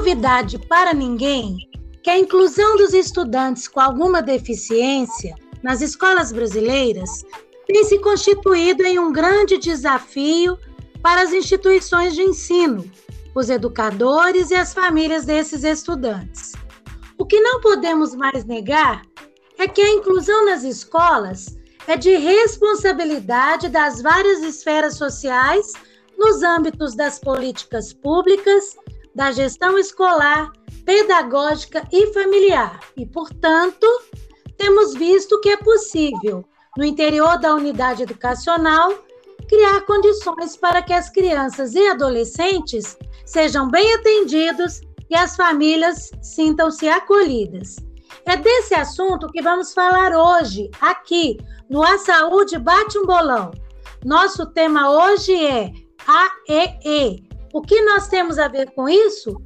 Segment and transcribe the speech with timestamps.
[0.00, 1.68] novidade para ninguém
[2.02, 7.22] que a inclusão dos estudantes com alguma deficiência nas escolas brasileiras
[7.66, 10.56] tem se constituído em um grande desafio
[11.02, 12.90] para as instituições de ensino,
[13.34, 16.52] os educadores e as famílias desses estudantes.
[17.18, 19.02] O que não podemos mais negar
[19.58, 25.74] é que a inclusão nas escolas é de responsabilidade das várias esferas sociais
[26.18, 28.76] nos âmbitos das políticas públicas,
[29.14, 30.50] da gestão escolar,
[30.84, 32.80] pedagógica e familiar.
[32.96, 33.86] E, portanto,
[34.56, 36.44] temos visto que é possível,
[36.76, 38.92] no interior da unidade educacional,
[39.48, 46.88] criar condições para que as crianças e adolescentes sejam bem atendidos e as famílias sintam-se
[46.88, 47.76] acolhidas.
[48.24, 51.38] É desse assunto que vamos falar hoje, aqui,
[51.68, 53.50] no A Saúde Bate um Bolão.
[54.04, 55.72] Nosso tema hoje é
[56.06, 57.29] AEE.
[57.52, 59.42] O que nós temos a ver com isso?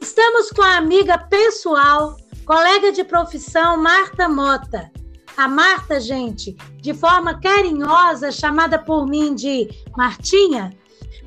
[0.00, 4.88] Estamos com a amiga pessoal, colega de profissão Marta Mota.
[5.36, 10.72] A Marta, gente, de forma carinhosa, chamada por mim de Martinha,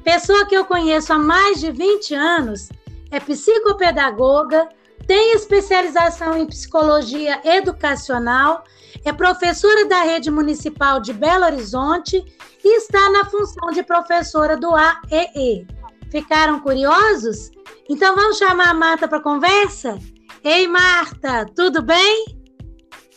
[0.05, 2.69] pessoa que eu conheço há mais de 20 anos,
[3.11, 4.69] é psicopedagoga,
[5.05, 8.63] tem especialização em psicologia educacional,
[9.03, 12.23] é professora da rede municipal de Belo Horizonte
[12.63, 15.80] e está na função de professora do AEE.
[16.11, 17.49] Ficaram curiosos?
[17.89, 19.97] Então vamos chamar a Marta para conversa?
[20.43, 22.25] Ei, Marta, tudo bem?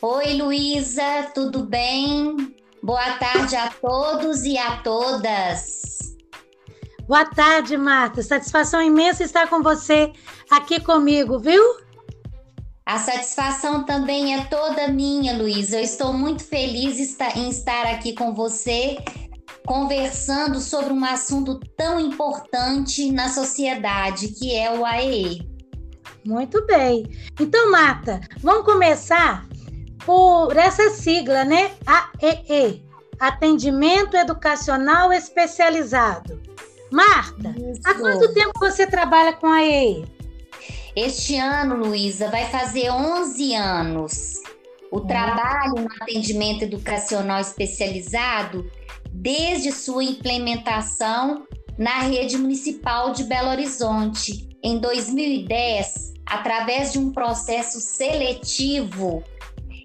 [0.00, 2.54] Oi, Luísa, tudo bem?
[2.80, 6.14] Boa tarde a todos e a todas.
[7.08, 8.22] Boa tarde, Marta.
[8.22, 10.12] Satisfação imensa estar com você
[10.48, 11.62] aqui comigo, viu?
[12.86, 15.78] A satisfação também é toda minha, Luísa.
[15.78, 16.98] Eu estou muito feliz
[17.34, 18.98] em estar aqui com você,
[19.66, 25.48] conversando sobre um assunto tão importante na sociedade, que é o AEE.
[26.24, 27.06] Muito bem.
[27.40, 29.46] Então, Marta, vamos começar
[30.04, 31.72] por essa sigla, né?
[31.86, 32.84] AEE,
[33.18, 36.40] Atendimento Educacional Especializado.
[36.90, 37.80] Marta, Isso.
[37.84, 40.04] há quanto tempo você trabalha com a AEE?
[40.94, 44.34] Este ano, Luísa, vai fazer 11 anos.
[44.92, 48.70] O trabalho no atendimento educacional especializado,
[49.14, 51.46] desde sua implementação
[51.78, 59.22] na rede municipal de Belo Horizonte, em 2010, através de um processo seletivo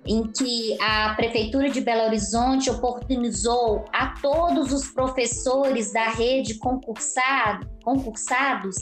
[0.05, 7.69] em que a Prefeitura de Belo Horizonte oportunizou a todos os professores da rede concursado,
[7.83, 8.75] concursados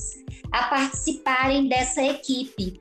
[0.52, 2.80] a participarem dessa equipe.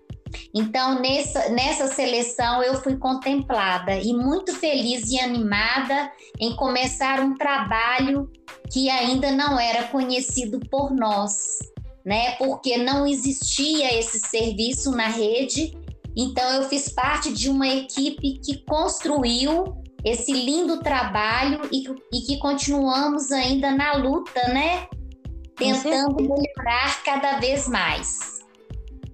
[0.55, 7.35] Então, nessa, nessa seleção, eu fui contemplada e muito feliz e animada em começar um
[7.35, 8.31] trabalho
[8.73, 11.59] que ainda não era conhecido por nós,
[12.05, 12.33] né?
[12.37, 15.73] Porque não existia esse serviço na rede
[16.17, 22.39] então, eu fiz parte de uma equipe que construiu esse lindo trabalho e, e que
[22.39, 24.87] continuamos ainda na luta, né?
[25.57, 28.36] Tentando melhorar cada vez mais.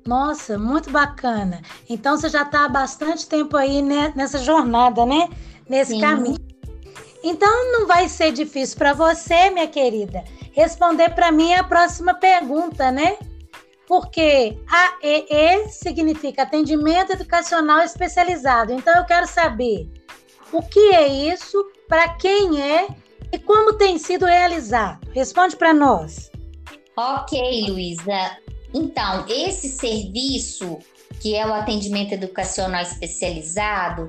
[0.07, 1.61] Nossa, muito bacana.
[1.89, 5.29] Então você já está há bastante tempo aí né, nessa jornada, né?
[5.69, 6.01] Nesse Sim.
[6.01, 6.39] caminho.
[7.23, 12.91] Então não vai ser difícil para você, minha querida, responder para mim a próxima pergunta,
[12.91, 13.17] né?
[13.93, 14.59] porque
[15.03, 18.73] AEE significa atendimento educacional especializado.
[18.73, 19.87] Então eu quero saber
[20.51, 22.89] o que é isso, para quem é
[23.31, 25.07] e como tem sido realizado.
[25.13, 26.31] Responde para nós.
[26.97, 28.39] Ok, Luísa.
[28.75, 30.79] Então, esse serviço,
[31.21, 34.09] que é o atendimento educacional especializado,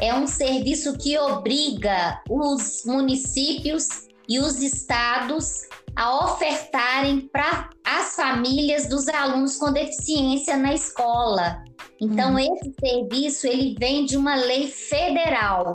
[0.00, 3.86] é um serviço que obriga os municípios
[4.28, 5.62] e os estados
[5.94, 11.62] a ofertarem para as famílias dos alunos com deficiência na escola.
[12.00, 12.38] Então, uhum.
[12.38, 15.72] esse serviço ele vem de uma lei federal.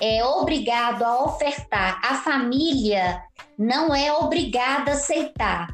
[0.00, 2.00] É obrigado a ofertar.
[2.04, 3.22] A família
[3.56, 5.68] não é obrigada a aceitar,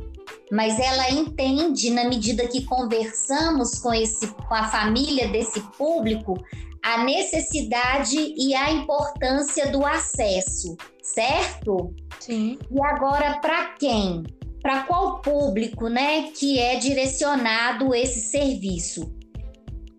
[0.50, 6.34] mas ela entende, na medida que conversamos com, esse, com a família desse público,
[6.82, 11.94] a necessidade e a importância do acesso, certo?
[12.20, 12.58] Sim.
[12.70, 14.22] E agora, para quem?
[14.62, 19.12] Para qual público, né, que é direcionado esse serviço?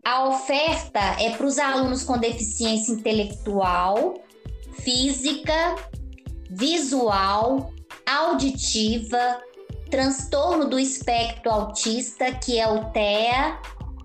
[0.04, 4.16] A oferta é para os alunos com deficiência intelectual,
[4.82, 5.76] física,
[6.50, 7.72] visual,
[8.06, 9.40] auditiva,
[9.90, 13.60] transtorno do espectro autista, que é o TEA,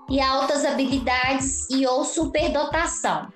[0.08, 3.32] e altas habilidades e ou superdotação.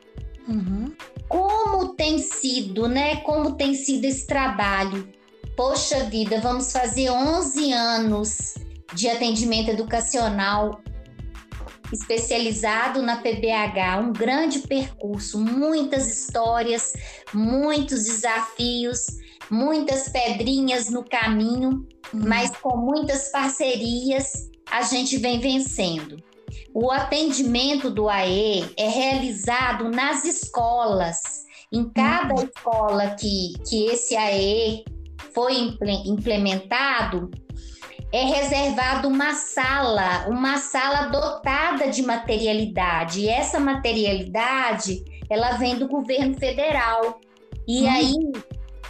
[0.46, 0.92] Uhum.
[1.28, 3.16] Como tem sido, né?
[3.16, 5.08] Como tem sido esse trabalho?
[5.56, 8.54] Poxa vida, vamos fazer 11 anos
[8.94, 10.80] de atendimento educacional
[11.93, 16.93] especializado na PBH, um grande percurso, muitas histórias,
[17.32, 19.06] muitos desafios,
[19.50, 22.20] muitas pedrinhas no caminho, uhum.
[22.26, 26.23] mas com muitas parcerias a gente vem vencendo.
[26.75, 31.46] O atendimento do AE é realizado nas escolas.
[31.73, 32.44] Em cada uhum.
[32.44, 34.84] escola que, que esse AE
[35.34, 35.76] foi
[36.06, 37.31] implementado,
[38.12, 43.20] é reservado uma sala, uma sala dotada de materialidade.
[43.20, 47.20] E essa materialidade, ela vem do governo federal.
[47.66, 47.90] E hum.
[47.90, 48.32] aí,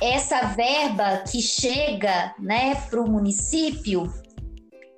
[0.00, 4.12] essa verba que chega né, para o município,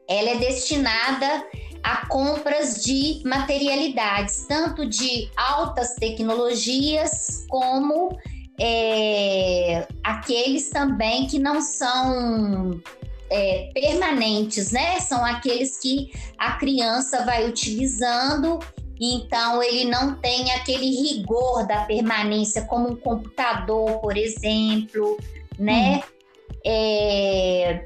[0.08, 1.46] ela é destinada
[1.82, 8.18] a compras de materialidades, tanto de altas tecnologias como
[8.60, 12.82] é, aqueles também que não são
[13.30, 14.98] é, permanentes, né?
[15.00, 18.58] São aqueles que a criança vai utilizando,
[19.00, 25.16] então ele não tem aquele rigor da permanência, como um computador, por exemplo,
[25.58, 25.96] né?
[25.96, 26.20] Hum.
[26.66, 27.82] É,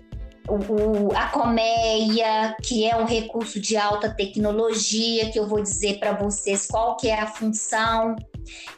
[0.48, 6.12] o, a colmeia, que é um recurso de alta tecnologia, que eu vou dizer para
[6.12, 8.16] vocês qual que é a função.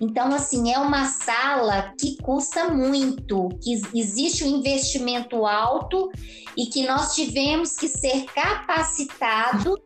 [0.01, 6.11] Então, assim, é uma sala que custa muito, que existe um investimento alto
[6.57, 9.81] e que nós tivemos que ser capacitados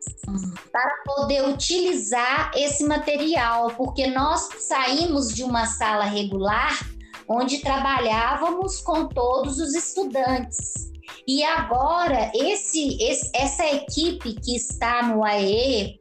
[0.71, 6.79] para poder utilizar esse material, porque nós saímos de uma sala regular
[7.27, 10.91] onde trabalhávamos com todos os estudantes.
[11.27, 15.97] E agora, esse, esse, essa equipe que está no AE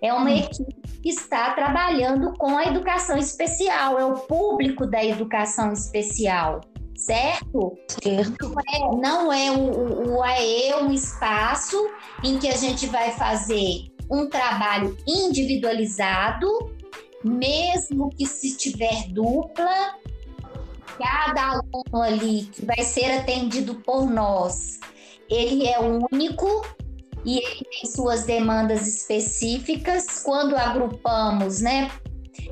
[0.00, 0.36] é uma hum.
[0.36, 6.60] equipe está trabalhando com a educação especial, é o público da educação especial,
[6.94, 7.76] certo?
[8.02, 8.48] Certo.
[8.48, 11.76] Não é, não é o, o AE um espaço
[12.22, 16.48] em que a gente vai fazer um trabalho individualizado,
[17.24, 19.96] mesmo que se tiver dupla,
[20.98, 24.78] cada aluno ali que vai ser atendido por nós,
[25.28, 26.62] ele é único
[27.24, 30.22] e ele tem suas demandas específicas.
[30.22, 31.90] Quando agrupamos, né,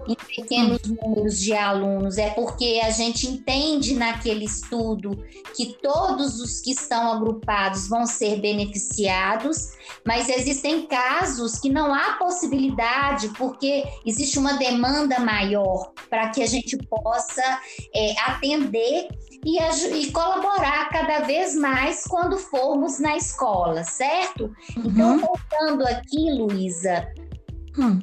[0.06, 5.24] em pequenos números de alunos, é porque a gente entende naquele estudo
[5.54, 9.72] que todos os que estão agrupados vão ser beneficiados,
[10.06, 16.46] mas existem casos que não há possibilidade, porque existe uma demanda maior para que a
[16.46, 17.60] gente possa
[17.94, 19.08] é, atender
[19.44, 24.52] e, e, colaborar cada vez mais quando formos na escola, certo?
[24.76, 25.16] Então, uhum.
[25.16, 27.06] Então, voltando aqui, Luísa,
[27.78, 27.98] hum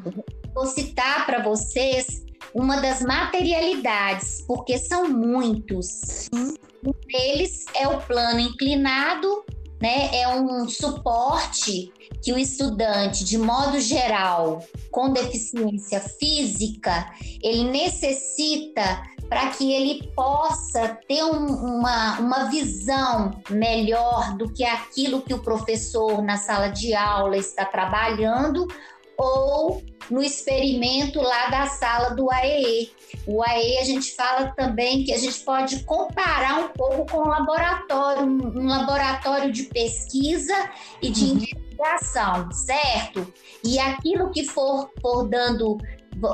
[0.57, 6.27] vou citar para vocês uma das materialidades, porque são muitos.
[6.33, 9.45] Um deles é o plano inclinado,
[9.81, 10.09] né?
[10.13, 11.91] É um suporte
[12.21, 20.97] que o estudante, de modo geral, com deficiência física, ele necessita para que ele possa
[21.07, 26.93] ter um, uma, uma visão melhor do que aquilo que o professor na sala de
[26.93, 28.67] aula está trabalhando
[29.17, 32.91] ou no experimento lá da sala do AEE.
[33.25, 37.27] O AEE a gente fala também que a gente pode comparar um pouco com um
[37.27, 40.53] laboratório, um laboratório de pesquisa
[41.01, 41.31] e de uhum.
[41.31, 43.33] investigação, certo?
[43.63, 45.77] E aquilo que for, for dando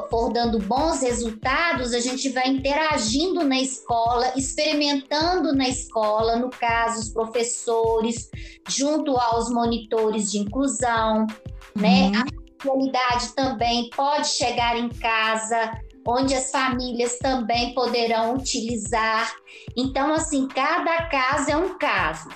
[0.10, 7.02] for dando bons resultados, a gente vai interagindo na escola, experimentando na escola, no caso,
[7.02, 8.30] os professores,
[8.66, 11.28] junto aos monitores de inclusão,
[11.76, 12.06] né?
[12.06, 12.12] uhum.
[12.12, 12.43] né?
[12.64, 15.72] Sexualidade também pode chegar em casa,
[16.08, 19.34] onde as famílias também poderão utilizar.
[19.78, 22.30] Então, assim, cada caso é um caso.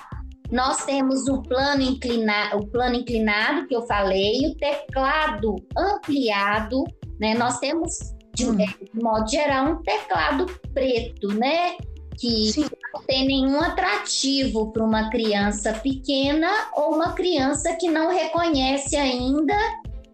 [0.50, 6.84] Nós temos o plano, inclina, o plano inclinado, que eu falei, o teclado ampliado,
[7.20, 7.34] né?
[7.34, 7.92] Nós temos,
[8.34, 8.56] de, hum.
[8.94, 11.76] modo geral, um teclado preto, né?
[12.18, 12.66] Que Sim.
[12.94, 19.54] não tem nenhum atrativo para uma criança pequena ou uma criança que não reconhece ainda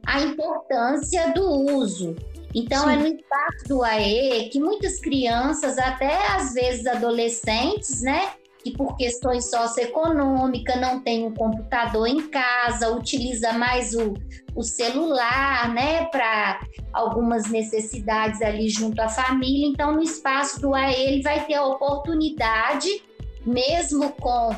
[0.06, 2.16] a importância do uso.
[2.54, 3.00] Então, é Sim.
[3.00, 8.30] é no espaço do AE que muitas crianças, até às vezes adolescentes, né,
[8.62, 14.14] que por questões socioeconômicas não tem um computador em casa, utiliza mais o,
[14.54, 16.60] o celular, né, para
[16.92, 19.66] algumas necessidades ali junto à família.
[19.66, 23.02] Então, no espaço do AE, ele vai ter a oportunidade,
[23.44, 24.54] mesmo com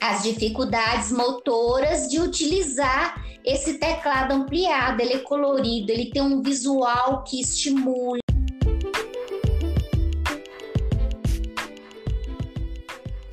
[0.00, 7.24] as dificuldades motoras, de utilizar esse teclado ampliado, ele é colorido, ele tem um visual
[7.24, 8.18] que estimula.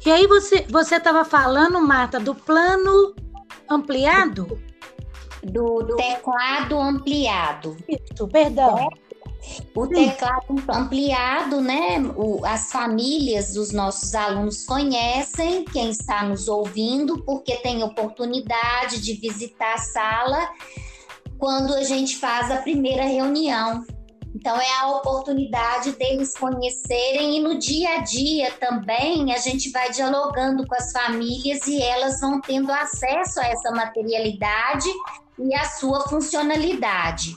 [0.06, 3.16] E aí você você estava falando, Marta, do plano
[3.70, 4.60] ampliado?
[5.46, 7.78] do teclado ampliado.
[7.88, 8.78] Isso, perdão.
[8.80, 8.88] É,
[9.76, 12.00] o teclado ampliado, né?
[12.16, 19.14] O, as famílias dos nossos alunos conhecem, quem está nos ouvindo, porque tem oportunidade de
[19.14, 20.50] visitar a sala
[21.38, 23.86] quando a gente faz a primeira reunião.
[24.36, 29.90] Então, é a oportunidade deles conhecerem e no dia a dia também a gente vai
[29.92, 34.90] dialogando com as famílias e elas vão tendo acesso a essa materialidade
[35.40, 37.34] e a sua funcionalidade.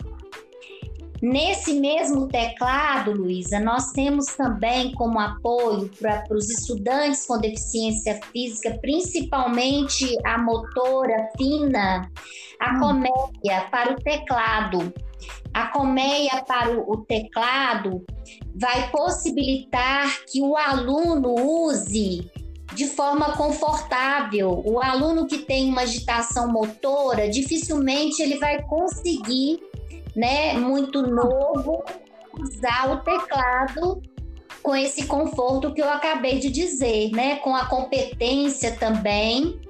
[1.20, 8.78] Nesse mesmo teclado, Luísa, nós temos também como apoio para os estudantes com deficiência física,
[8.80, 12.08] principalmente a motora fina,
[12.60, 12.80] a hum.
[12.80, 14.92] colmeia para o teclado.
[15.52, 18.04] A colmeia para o teclado
[18.54, 22.30] vai possibilitar que o aluno use
[22.74, 24.62] de forma confortável.
[24.64, 29.58] O aluno que tem uma agitação motora, dificilmente ele vai conseguir
[30.18, 31.84] né, muito novo,
[32.40, 34.02] usar o teclado
[34.60, 39.60] com esse conforto que eu acabei de dizer, né, com a competência também.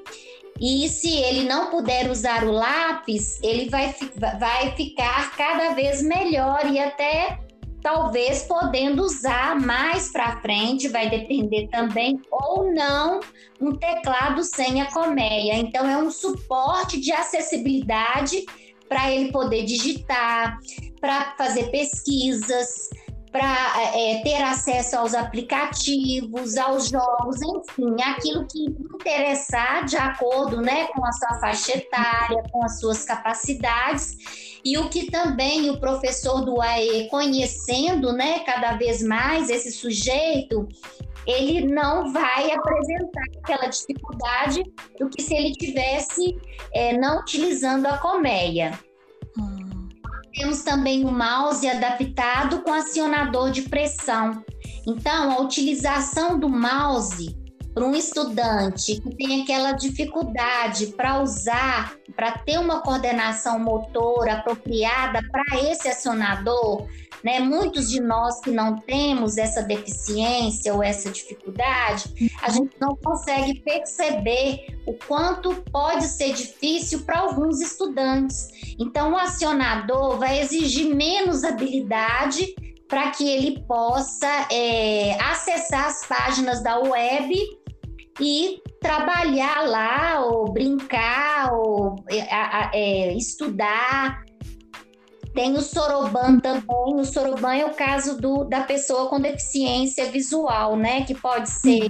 [0.59, 3.95] E se ele não puder usar o lápis, ele vai,
[4.41, 7.39] vai ficar cada vez melhor e até
[7.83, 13.21] talvez podendo usar mais para frente, vai depender também ou não
[13.61, 15.57] um teclado sem a colmeia.
[15.57, 18.45] Então é um suporte de acessibilidade
[18.89, 20.59] para ele poder digitar,
[21.01, 22.89] para fazer pesquisas,
[23.31, 30.87] para é, ter acesso aos aplicativos, aos jogos, enfim, aquilo que interessar de acordo né,
[30.87, 34.17] com a sua faixa etária, com as suas capacidades.
[34.65, 40.69] E o que também o professor do AE, conhecendo né, cada vez mais esse sujeito,
[41.27, 44.63] ele não vai apresentar aquela dificuldade
[44.99, 46.37] do que se ele tivesse
[46.73, 48.79] é, não utilizando a colmeia.
[50.35, 54.45] Temos também o mouse adaptado com acionador de pressão.
[54.87, 57.38] Então, a utilização do mouse
[57.79, 65.21] para um estudante que tem aquela dificuldade para usar, para ter uma coordenação motora apropriada
[65.31, 66.89] para esse acionador,
[67.23, 67.39] né?
[67.39, 73.61] Muitos de nós que não temos essa deficiência ou essa dificuldade, a gente não consegue
[73.61, 78.49] perceber o quanto pode ser difícil para alguns estudantes.
[78.77, 82.57] Então, o acionador vai exigir menos habilidade
[82.89, 87.59] para que ele possa é, acessar as páginas da web
[88.21, 92.27] e trabalhar lá, ou brincar, ou é,
[92.73, 94.23] é, estudar,
[95.35, 96.95] tem o Soroban também.
[96.97, 101.05] O Soroban é o caso do, da pessoa com deficiência visual, né?
[101.05, 101.89] Que pode ser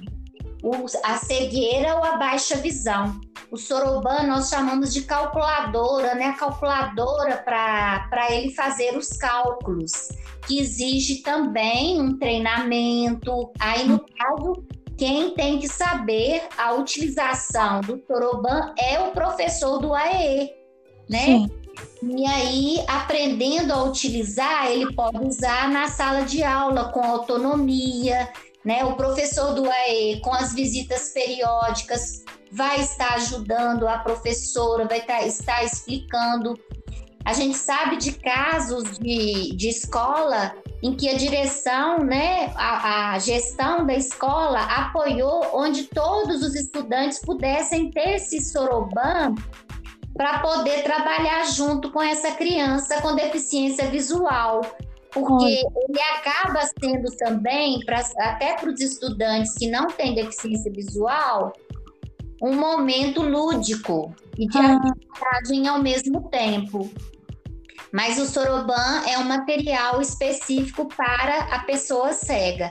[0.62, 3.18] o, a cegueira ou a baixa visão.
[3.50, 6.26] O Soroban nós chamamos de calculadora, né?
[6.26, 9.92] A calculadora para ele fazer os cálculos,
[10.46, 13.50] que exige também um treinamento.
[13.58, 14.62] Aí, no caso,
[14.98, 20.50] quem tem que saber a utilização do Soroban é o professor do AEE,
[21.08, 21.24] né?
[21.24, 21.50] Sim.
[22.02, 28.28] E aí, aprendendo a utilizar, ele pode usar na sala de aula com autonomia,
[28.64, 28.84] né?
[28.84, 35.24] O professor do AE, com as visitas periódicas, vai estar ajudando a professora, vai estar,
[35.24, 36.58] estar explicando.
[37.24, 40.52] A gente sabe de casos de, de escola
[40.82, 47.18] em que a direção, né, a, a, gestão da escola apoiou onde todos os estudantes
[47.20, 49.34] pudessem ter esse soroban
[50.14, 54.62] para poder trabalhar junto com essa criança com deficiência visual.
[55.10, 61.52] Porque ele acaba sendo também, pra, até para os estudantes que não têm deficiência visual,
[62.42, 64.76] um momento lúdico e de ah.
[64.76, 66.90] aprendizagem ao mesmo tempo.
[67.92, 72.70] Mas o soroban é um material específico para a pessoa cega.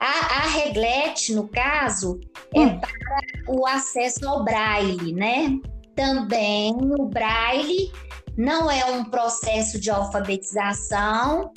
[0.00, 2.20] A, a reglete, no caso,
[2.54, 2.80] é hum.
[2.80, 5.58] para o acesso ao braille, né?
[5.96, 7.90] também o braille
[8.36, 11.50] não é um processo de alfabetização,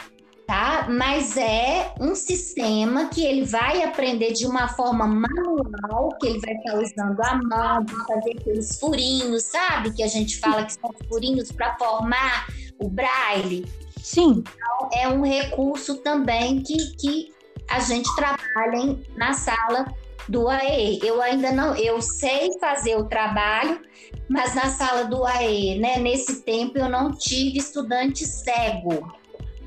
[0.48, 0.88] tá?
[0.90, 6.54] Mas é um sistema que ele vai aprender de uma forma manual, que ele vai
[6.56, 9.92] estar usando a mão, para fazer aqueles furinhos, sabe?
[9.92, 12.48] Que a gente fala que são furinhos para formar
[12.80, 13.66] o braille.
[14.02, 14.44] Sim.
[14.44, 17.34] Então, é um recurso também que, que
[17.70, 19.86] a gente trabalha em, na sala
[20.28, 21.00] do AE.
[21.04, 23.82] Eu ainda não, eu sei fazer o trabalho,
[24.30, 29.14] mas na sala do AE, né, nesse tempo eu não tive estudante cego.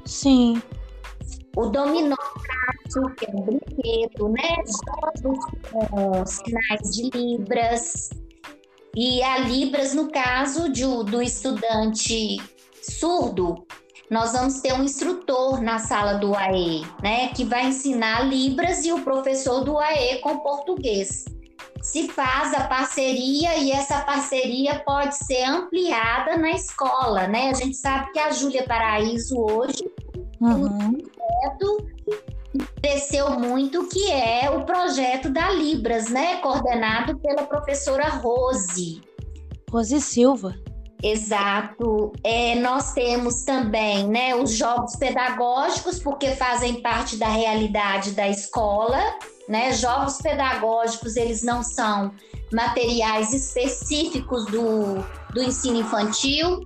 [0.04, 0.62] Sim.
[1.54, 2.16] O dominó
[3.16, 4.56] que é um brinquedo, né?
[5.22, 8.10] Jogos com sinais de libras.
[8.94, 12.36] E a Libras, no caso de, do estudante
[12.82, 13.66] surdo,
[14.10, 18.92] nós vamos ter um instrutor na sala do AE, né, que vai ensinar Libras e
[18.92, 21.24] o professor do AE com português.
[21.80, 27.50] Se faz a parceria e essa parceria pode ser ampliada na escola, né?
[27.50, 29.82] A gente sabe que a Júlia Paraíso hoje
[30.40, 30.98] uhum.
[32.80, 36.36] cresceu muito, que é o projeto da Libras, né?
[36.36, 39.00] Coordenado pela professora Rose.
[39.68, 40.54] Rose Silva.
[41.02, 42.12] Exato.
[42.22, 48.98] É, nós temos também né, os jogos pedagógicos, porque fazem parte da realidade da escola.
[49.48, 49.72] Né?
[49.72, 52.12] Jogos pedagógicos, eles não são
[52.52, 55.02] materiais específicos do,
[55.34, 56.60] do ensino infantil.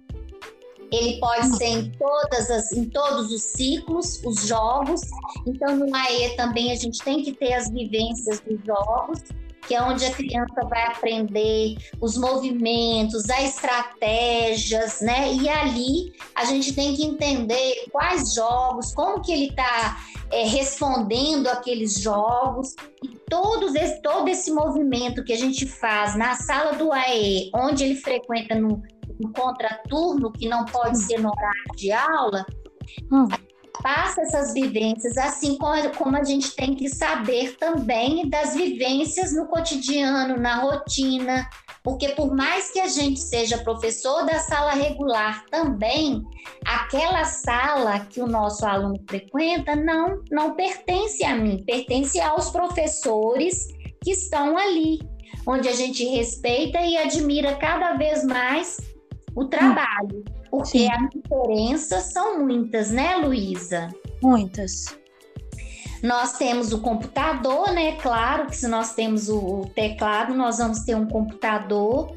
[0.93, 5.01] Ele pode ser em, todas as, em todos os ciclos, os jogos.
[5.47, 9.21] Então, no AE também a gente tem que ter as vivências dos jogos
[9.67, 15.33] que é onde a criança vai aprender os movimentos, as estratégias, né?
[15.35, 19.99] E ali a gente tem que entender quais jogos, como que ele está
[20.31, 22.75] é, respondendo aqueles jogos.
[23.03, 27.85] E todos esse, todo esse movimento que a gente faz na sala do AE, onde
[27.85, 28.83] ele frequenta no,
[29.21, 32.47] no contraturno, que não pode ser no horário de aula,
[33.11, 33.27] hum
[33.83, 35.57] passa essas vivências, assim
[35.97, 41.49] como a gente tem que saber também das vivências no cotidiano, na rotina,
[41.83, 46.25] porque por mais que a gente seja professor da sala regular também,
[46.65, 53.69] aquela sala que o nosso aluno frequenta não não pertence a mim, pertence aos professores
[54.03, 54.99] que estão ali,
[55.47, 58.79] onde a gente respeita e admira cada vez mais
[59.35, 60.25] o trabalho.
[60.51, 60.89] Porque Sim.
[60.91, 63.89] as diferenças são muitas, né, Luísa?
[64.23, 64.97] Muitas.
[66.03, 67.97] Nós temos o computador, né?
[67.97, 72.15] Claro que se nós temos o teclado, nós vamos ter um computador.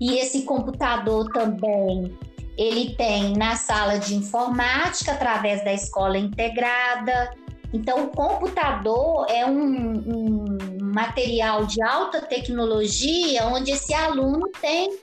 [0.00, 2.16] E esse computador também,
[2.56, 7.34] ele tem na sala de informática, através da escola integrada.
[7.72, 10.46] Então, o computador é um, um
[10.80, 14.98] material de alta tecnologia, onde esse aluno tem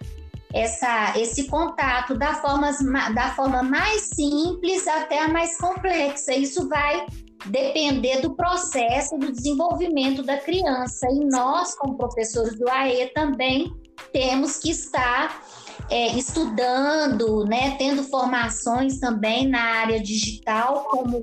[0.58, 2.72] essa, esse contato da forma,
[3.14, 6.34] da forma mais simples até a mais complexa.
[6.34, 7.06] Isso vai
[7.46, 11.08] depender do processo do desenvolvimento da criança.
[11.12, 13.72] E nós, como professores do AE, também
[14.12, 15.42] temos que estar
[15.90, 21.22] é, estudando, né, tendo formações também na área digital, como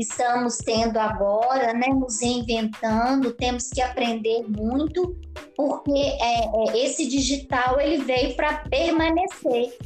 [0.00, 5.16] estamos tendo agora, né, nos reinventando, temos que aprender muito,
[5.56, 9.76] porque é, é, esse digital ele veio para permanecer.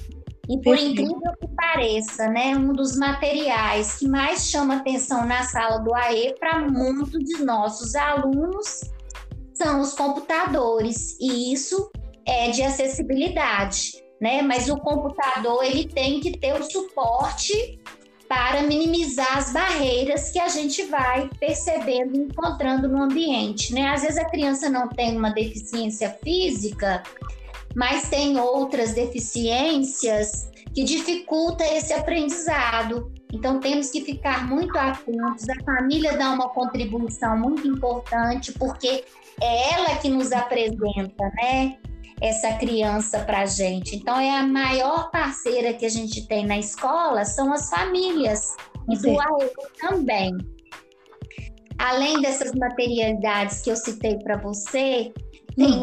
[0.49, 5.79] E por incrível que pareça, né, um dos materiais que mais chama atenção na sala
[5.79, 8.81] do AE para muitos de nossos alunos
[9.55, 11.91] são os computadores, e isso
[12.27, 14.43] é de acessibilidade, né?
[14.43, 17.79] Mas o computador ele tem que ter o suporte
[18.35, 23.91] para minimizar as barreiras que a gente vai percebendo e encontrando no ambiente, né?
[23.91, 27.05] Às vezes a criança não tem uma deficiência física,
[27.77, 33.13] mas tem outras deficiências que dificulta esse aprendizado.
[33.33, 35.49] Então temos que ficar muito atentos.
[35.49, 39.05] A família dá uma contribuição muito importante porque
[39.41, 41.77] é ela que nos apresenta, né?
[42.21, 43.97] Essa criança para a gente.
[43.97, 48.57] Então, é a maior parceira que a gente tem na escola são as famílias
[48.89, 49.51] e do AE
[49.81, 50.37] também.
[51.79, 55.13] Além dessas materialidades que eu citei para você,
[55.57, 55.83] tem,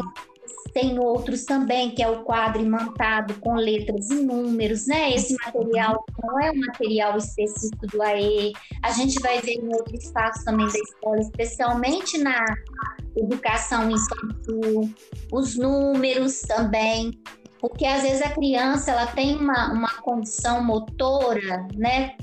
[0.72, 5.14] Tem outros também, que é o quadro imantado com letras e números, né?
[5.14, 8.52] Esse material não é um material específico do AE.
[8.82, 12.44] A gente vai ver em outros espaços também da escola, especialmente na
[13.16, 14.90] educação infantil,
[15.30, 17.20] os números também,
[17.60, 22.16] porque às vezes a criança ela tem uma, uma condição motora, né?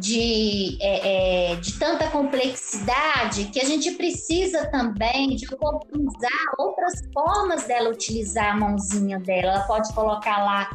[0.00, 7.64] De, é, é, de tanta complexidade que a gente precisa também de oportunizar outras formas
[7.64, 9.52] dela utilizar a mãozinha dela.
[9.52, 10.70] Ela pode colocar lá,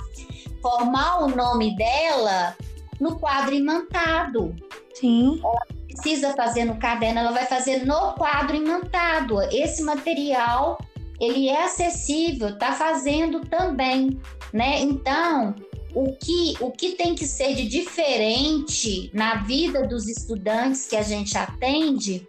[0.61, 2.55] formar o nome dela
[2.99, 4.55] no quadro imantado.
[4.93, 5.41] Sim.
[5.43, 9.41] Ela precisa fazer no caderno, ela vai fazer no quadro imantado.
[9.51, 10.77] Esse material
[11.19, 14.19] ele é acessível, está fazendo também,
[14.53, 14.81] né?
[14.81, 15.55] Então,
[15.95, 21.01] o que, o que tem que ser de diferente na vida dos estudantes que a
[21.01, 22.27] gente atende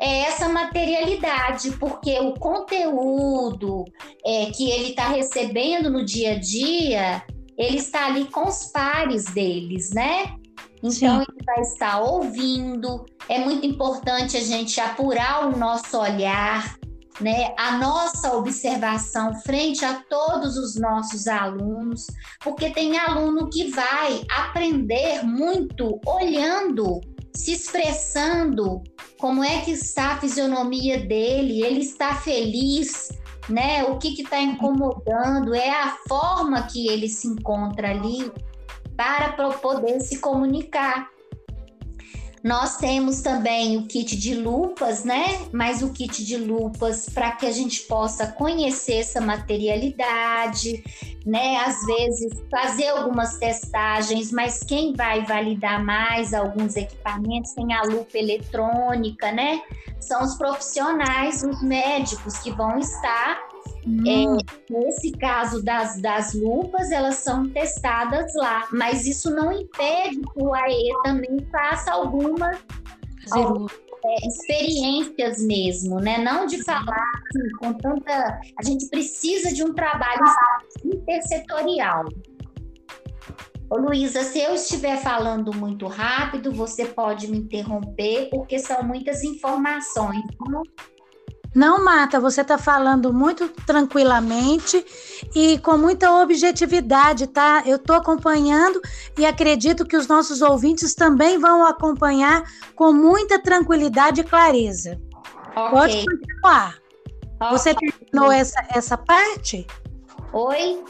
[0.00, 3.84] é essa materialidade, porque o conteúdo
[4.24, 7.22] é, que ele está recebendo no dia a dia,
[7.58, 10.36] ele está ali com os pares deles, né?
[10.78, 11.26] Então, Sim.
[11.28, 13.04] ele vai estar ouvindo.
[13.28, 16.78] É muito importante a gente apurar o nosso olhar,
[17.20, 22.06] né, a nossa observação frente a todos os nossos alunos,
[22.40, 27.00] porque tem aluno que vai aprender muito olhando,
[27.34, 28.82] se expressando,
[29.18, 33.08] como é que está a fisionomia dele, ele está feliz,
[33.48, 33.84] né?
[33.84, 38.30] O que está incomodando, é a forma que ele se encontra ali
[38.96, 41.08] para poder se comunicar.
[42.42, 45.46] Nós temos também o kit de lupas, né?
[45.52, 50.82] Mas o kit de lupas para que a gente possa conhecer essa materialidade,
[51.26, 51.56] né?
[51.56, 58.16] Às vezes fazer algumas testagens, mas quem vai validar mais alguns equipamentos tem a lupa
[58.16, 59.60] eletrônica, né?
[60.00, 63.47] São os profissionais, os médicos que vão estar
[63.86, 64.04] hum.
[64.06, 70.42] É, nesse caso das, das lupas, elas são testadas lá, mas isso não impede que
[70.42, 72.58] o AE também faça algumas,
[73.30, 73.72] algumas
[74.04, 76.18] é, experiências mesmo, né?
[76.18, 78.40] Não de falar assim, com tanta.
[78.58, 80.22] A gente precisa de um trabalho
[80.84, 82.04] intersetorial.
[83.70, 89.22] Ô Luísa, se eu estiver falando muito rápido, você pode me interromper, porque são muitas
[89.22, 90.24] informações.
[91.58, 94.86] Não, Marta, você está falando muito tranquilamente
[95.34, 97.64] e com muita objetividade, tá?
[97.66, 98.80] Eu estou acompanhando
[99.18, 102.44] e acredito que os nossos ouvintes também vão acompanhar
[102.76, 105.00] com muita tranquilidade e clareza.
[105.50, 105.70] Okay.
[105.70, 106.78] Pode continuar.
[107.40, 107.50] Okay.
[107.50, 109.66] Você terminou essa, essa parte?
[110.32, 110.84] Oi?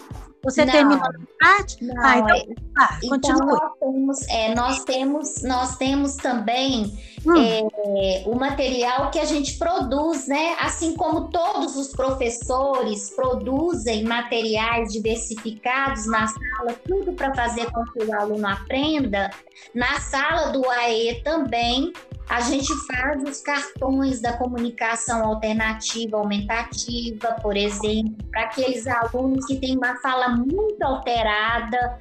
[0.45, 1.85] Você não, terminou a parte?
[1.85, 2.47] Não, ah, então, é,
[2.79, 6.97] ah, então nós temos, é, nós temos, nós temos também
[7.27, 7.37] hum.
[7.37, 10.57] é, o material que a gente produz, né?
[10.61, 18.05] Assim como todos os professores produzem materiais diversificados na sala, tudo para fazer com que
[18.05, 19.31] o aluno aprenda,
[19.75, 21.93] na sala do AE também
[22.29, 29.57] a gente faz os cartões da comunicação alternativa aumentativa, por exemplo, para aqueles alunos que
[29.57, 31.99] têm uma fala muito alterada.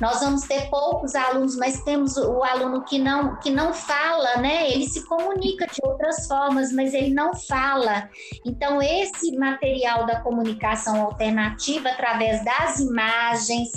[0.00, 4.70] Nós vamos ter poucos alunos, mas temos o aluno que não, que não fala, né?
[4.70, 8.08] Ele se comunica de outras formas, mas ele não fala.
[8.44, 13.70] Então, esse material da comunicação alternativa, através das imagens,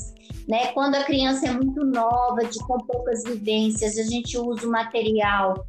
[0.47, 0.67] né?
[0.73, 5.65] Quando a criança é muito nova, de com poucas vivências, a gente usa o material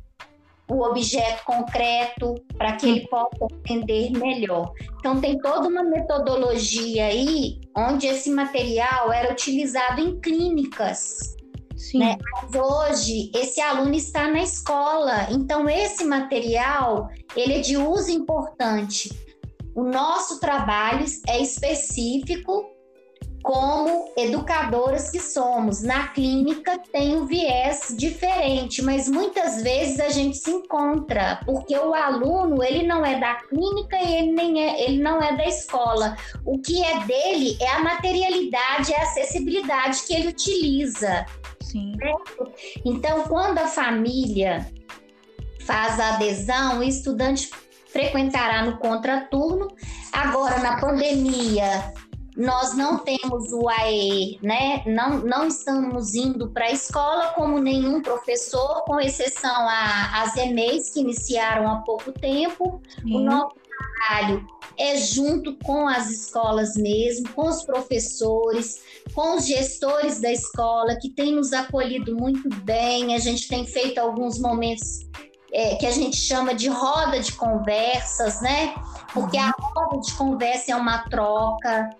[0.71, 4.73] o objeto concreto para que ele possa entender melhor.
[4.99, 11.37] Então tem toda uma metodologia aí onde esse material era utilizado em clínicas.
[11.77, 12.01] Sim.
[12.01, 12.19] Né?
[12.33, 19.11] Mas hoje esse aluno está na escola, então esse material ele é de uso importante.
[19.75, 22.78] O nosso trabalho é específico
[23.49, 25.81] como educadoras que somos.
[25.81, 31.95] Na clínica tem um viés diferente, mas muitas vezes a gente se encontra, porque o
[31.95, 36.15] aluno, ele não é da clínica e ele nem é, ele não é da escola.
[36.45, 41.25] O que é dele é a materialidade, é a acessibilidade que ele utiliza.
[41.63, 41.97] Sim.
[41.99, 42.53] Certo?
[42.85, 44.71] Então, quando a família
[45.61, 47.49] faz a adesão, o estudante
[47.87, 49.69] frequentará no contraturno.
[50.13, 51.95] Agora, na pandemia,
[52.39, 54.85] nós não temos o AE, né?
[54.87, 60.91] Não, não estamos indo para a escola como nenhum professor, com exceção a, as EMEIs
[60.91, 62.81] que iniciaram há pouco tempo.
[63.03, 63.17] Sim.
[63.17, 63.57] O nosso
[63.99, 64.47] trabalho
[64.79, 71.11] é junto com as escolas mesmo, com os professores, com os gestores da escola, que
[71.11, 73.17] têm nos acolhido muito bem.
[73.17, 75.08] A gente tem feito alguns momentos
[75.53, 78.75] é, que a gente chama de roda de conversas, né?
[79.13, 79.53] Porque a uhum.
[79.75, 81.91] roda de conversa é uma troca,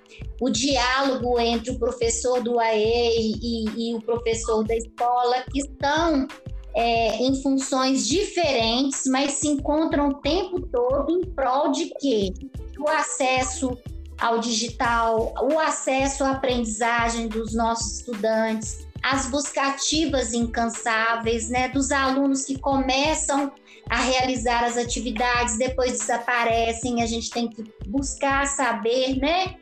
[0.41, 6.27] o diálogo entre o professor do AE e, e o professor da escola, que estão
[6.75, 12.33] é, em funções diferentes, mas se encontram o tempo todo em prol de quê?
[12.79, 13.77] O acesso
[14.21, 22.45] ao digital, o acesso à aprendizagem dos nossos estudantes, as buscativas incansáveis, né, dos alunos
[22.45, 23.53] que começam
[23.89, 29.57] a realizar as atividades, depois desaparecem, a gente tem que buscar saber, né?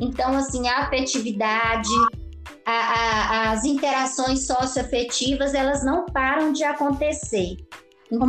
[0.00, 1.88] Então, assim, a afetividade,
[2.64, 7.56] a, a, as interações socioafetivas, elas não param de acontecer.
[8.10, 8.26] Então,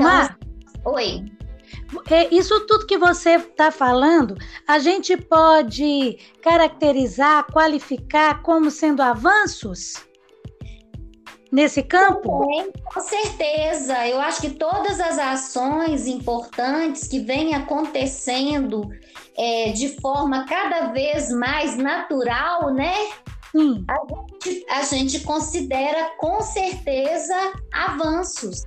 [0.86, 1.26] oi.
[2.32, 4.36] Isso tudo que você está falando,
[4.68, 10.07] a gente pode caracterizar, qualificar como sendo avanços?
[11.58, 12.46] Nesse campo?
[12.94, 14.08] com certeza.
[14.08, 18.88] Eu acho que todas as ações importantes que vêm acontecendo
[19.36, 22.94] é, de forma cada vez mais natural, né?
[23.52, 23.84] Sim.
[23.88, 27.36] A gente, a gente considera com certeza
[27.74, 28.62] avanços.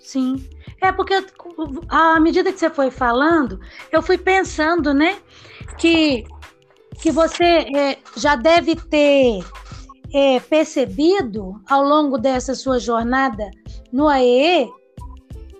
[0.00, 0.48] Sim.
[0.80, 1.26] É porque
[1.88, 3.58] à medida que você foi falando,
[3.90, 5.18] eu fui pensando, né,
[5.78, 6.24] que,
[7.00, 9.42] que você é, já deve ter
[10.14, 13.50] é, percebido ao longo dessa sua jornada
[13.92, 14.70] no AEE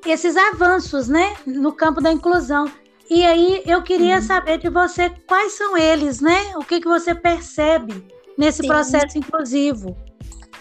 [0.07, 2.71] esses avanços, né, no campo da inclusão.
[3.11, 4.23] E aí eu queria uhum.
[4.23, 6.57] saber de você quais são eles, né?
[6.57, 8.07] O que, que você percebe
[8.39, 8.69] nesse Sim.
[8.69, 9.97] processo inclusivo?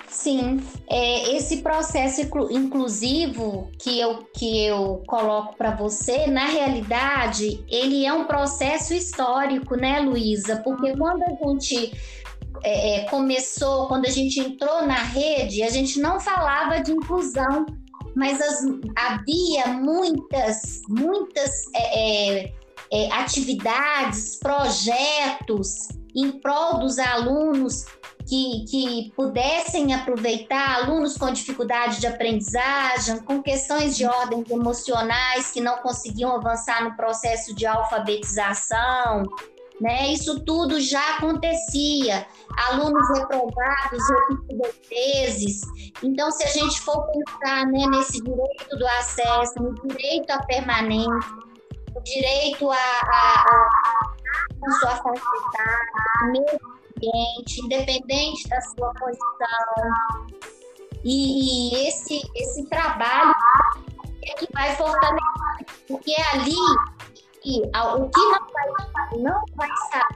[0.10, 8.06] Sim, é, esse processo inclusivo que eu, que eu coloco para você, na realidade, ele
[8.06, 10.58] é um processo histórico, né, Luísa?
[10.58, 11.91] Porque quando a gente
[12.63, 17.65] é, é, começou, quando a gente entrou na rede, a gente não falava de inclusão,
[18.15, 22.54] mas as, havia muitas, muitas é, é,
[22.91, 27.86] é atividades, projetos em prol dos alunos
[28.28, 35.60] que, que pudessem aproveitar alunos com dificuldade de aprendizagem, com questões de ordem emocionais que
[35.60, 39.23] não conseguiam avançar no processo de alfabetização.
[39.81, 40.13] Né?
[40.13, 42.25] Isso tudo já acontecia.
[42.69, 45.62] Alunos reprovados, repetidas vezes.
[46.03, 51.12] Então, se a gente for pensar né, nesse direito do acesso, no direito à permanência,
[51.93, 53.45] no direito a, a,
[54.65, 59.83] a, sua facilidade, mesmo ambiente, independente da sua posição.
[61.03, 63.33] E, e esse, esse trabalho
[64.23, 66.55] é que vai fortalecer, porque é ali
[67.43, 70.08] que o que não vai, não vai estar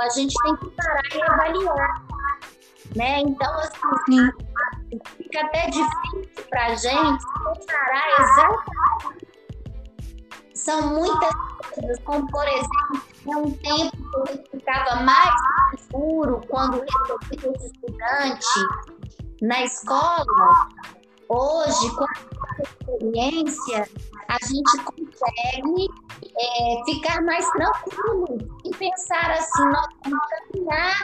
[0.00, 2.06] a gente tem que parar e avaliar.
[2.96, 3.20] Né?
[3.20, 4.30] Então, assim,
[5.16, 9.30] fica até difícil para a gente comparar exatamente.
[10.54, 11.34] São muitas
[11.74, 15.34] coisas, como por exemplo, é um tempo que eu ficava mais
[15.80, 18.46] seguro quando recebia esse estudante
[19.42, 20.24] na escola.
[21.28, 23.88] Hoje, com a experiência,
[24.30, 25.88] a gente consegue
[26.24, 30.20] é, ficar mais tranquilo e pensar assim, nós vamos
[30.52, 30.94] caminhar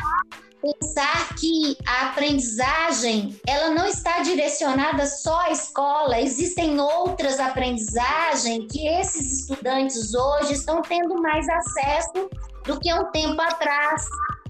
[0.62, 8.86] pensar que a aprendizagem ela não está direcionada só à escola, existem outras aprendizagens que
[8.88, 12.28] esses estudantes hoje estão tendo mais acesso
[12.64, 14.06] do que um tempo atrás.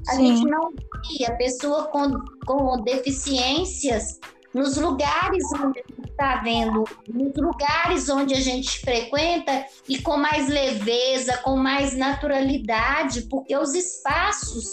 [0.09, 0.37] A Sim.
[0.37, 0.71] gente não
[1.09, 4.21] via pessoa com, com deficiências
[4.57, 10.17] nos lugares onde a gente está vendo, nos lugares onde a gente frequenta e com
[10.17, 14.73] mais leveza, com mais naturalidade, porque os espaços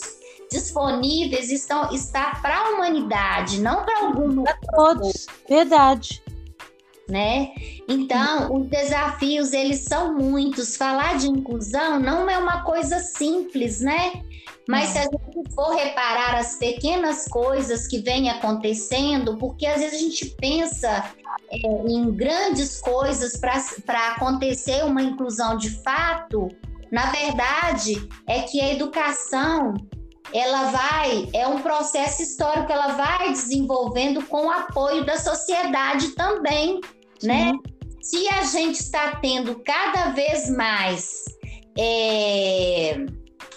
[0.50, 4.44] disponíveis estão está para a humanidade, não para alguns.
[4.44, 6.24] Para todos, verdade.
[7.10, 7.54] Né?
[7.86, 10.78] Então, os desafios eles são muitos.
[10.78, 14.24] Falar de inclusão não é uma coisa simples, né?
[14.68, 19.96] Mas se a gente for reparar as pequenas coisas que vêm acontecendo, porque às vezes
[19.96, 21.12] a gente pensa
[21.52, 26.48] é, em grandes coisas para acontecer uma inclusão de fato,
[26.92, 29.74] na verdade é que a educação
[30.34, 36.80] ela vai, é um processo histórico, ela vai desenvolvendo com o apoio da sociedade também,
[37.20, 37.28] Sim.
[37.28, 37.52] né?
[38.02, 41.24] Se a gente está tendo cada vez mais
[41.78, 43.06] é,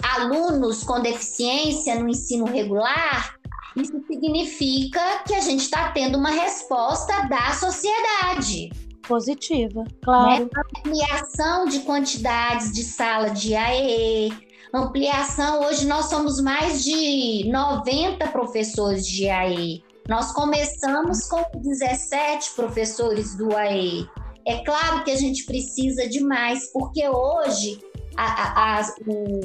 [0.02, 3.36] alunos com deficiência no ensino regular,
[3.76, 8.70] isso significa que a gente está tendo uma resposta da sociedade.
[9.06, 10.44] Positiva, claro.
[10.44, 10.50] Né?
[10.78, 14.32] Ampliação de quantidades de sala de AE,
[14.74, 15.60] ampliação.
[15.60, 19.84] Hoje nós somos mais de 90 professores de AE.
[20.08, 24.08] Nós começamos com 17 professores do AE.
[24.46, 27.78] É claro que a gente precisa de mais, porque hoje
[28.16, 29.40] a, a, a, o,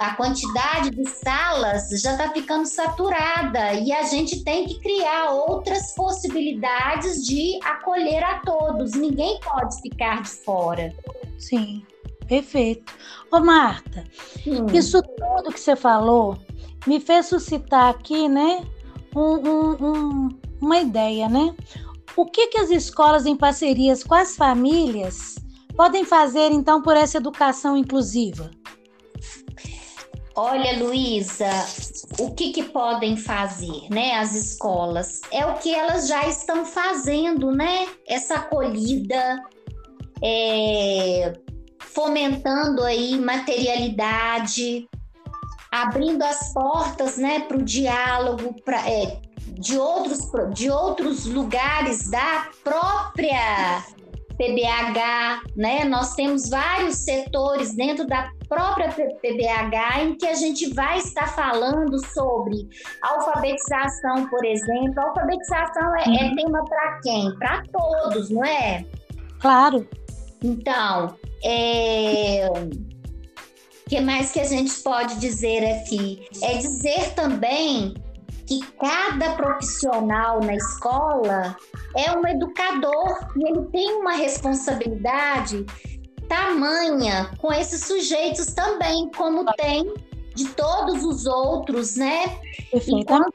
[0.00, 5.94] a quantidade de salas já está ficando saturada e a gente tem que criar outras
[5.94, 8.92] possibilidades de acolher a todos.
[8.92, 10.94] Ninguém pode ficar de fora.
[11.38, 11.84] Sim.
[12.26, 12.92] Perfeito.
[13.30, 14.04] Ô, Marta,
[14.46, 14.66] hum.
[14.72, 16.38] isso tudo que você falou
[16.86, 18.64] me fez suscitar aqui, né,
[19.14, 20.28] um, um, um,
[20.60, 21.54] uma ideia, né?
[22.16, 25.36] O que, que as escolas, em parcerias com as famílias,
[25.76, 28.50] podem fazer, então, por essa educação inclusiva?
[30.34, 31.50] Olha, Luísa,
[32.18, 34.14] o que, que podem fazer, né?
[34.14, 37.86] As escolas é o que elas já estão fazendo, né?
[38.08, 39.42] Essa acolhida,
[40.22, 41.34] é,
[41.80, 44.88] fomentando aí materialidade,
[45.70, 49.20] abrindo as portas né, para o diálogo pra, é,
[49.58, 53.84] de, outros, de outros lugares da própria
[54.38, 55.84] PBH, né?
[55.84, 61.98] Nós temos vários setores dentro da própria PBH em que a gente vai estar falando
[62.08, 62.68] sobre
[63.00, 65.00] alfabetização, por exemplo.
[65.00, 67.34] A alfabetização é, é tema para quem?
[67.38, 68.84] Para todos, não é?
[69.40, 69.88] Claro.
[70.44, 72.46] Então, é...
[72.50, 76.28] o que mais que a gente pode dizer aqui?
[76.42, 77.94] É dizer também
[78.46, 81.56] que cada profissional na escola
[81.96, 85.64] é um educador e ele tem uma responsabilidade
[86.28, 89.92] tamanha com esses sujeitos também, como tem
[90.34, 92.38] de todos os outros, né?
[92.72, 93.32] E quando,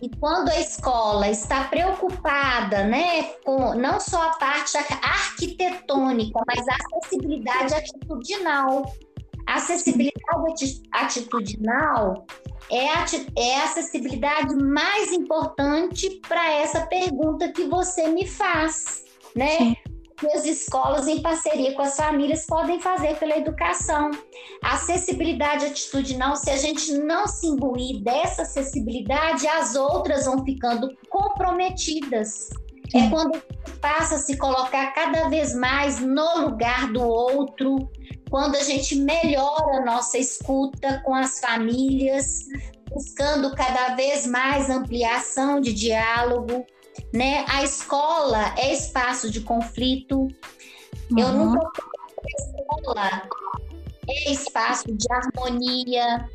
[0.00, 6.76] e quando, a escola está preocupada, né, com não só a parte arquitetônica, mas a
[6.96, 8.92] acessibilidade atitudinal.
[9.46, 12.26] A acessibilidade atitudinal
[12.70, 19.56] é a, é a acessibilidade mais importante para essa pergunta que você me faz, né?
[19.56, 24.10] Sim que as escolas, em parceria com as famílias, podem fazer pela educação.
[24.62, 30.88] A acessibilidade atitudinal, se a gente não se imbuir dessa acessibilidade, as outras vão ficando
[31.08, 32.48] comprometidas.
[32.94, 33.40] É quando
[33.80, 37.88] passa a se colocar cada vez mais no lugar do outro,
[38.30, 42.40] quando a gente melhora a nossa escuta com as famílias,
[42.90, 46.66] buscando cada vez mais ampliação de diálogo,
[47.12, 47.44] né?
[47.48, 50.28] A escola é espaço de conflito.
[51.10, 51.18] Uhum.
[51.18, 51.70] Eu nunca
[52.18, 53.28] a escola
[54.08, 56.28] é espaço de harmonia.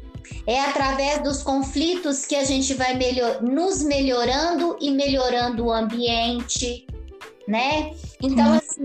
[0.47, 6.87] É através dos conflitos que a gente vai melhor, nos melhorando e melhorando o ambiente,
[7.45, 7.93] né?
[8.21, 8.57] Então, uhum.
[8.57, 8.83] assim,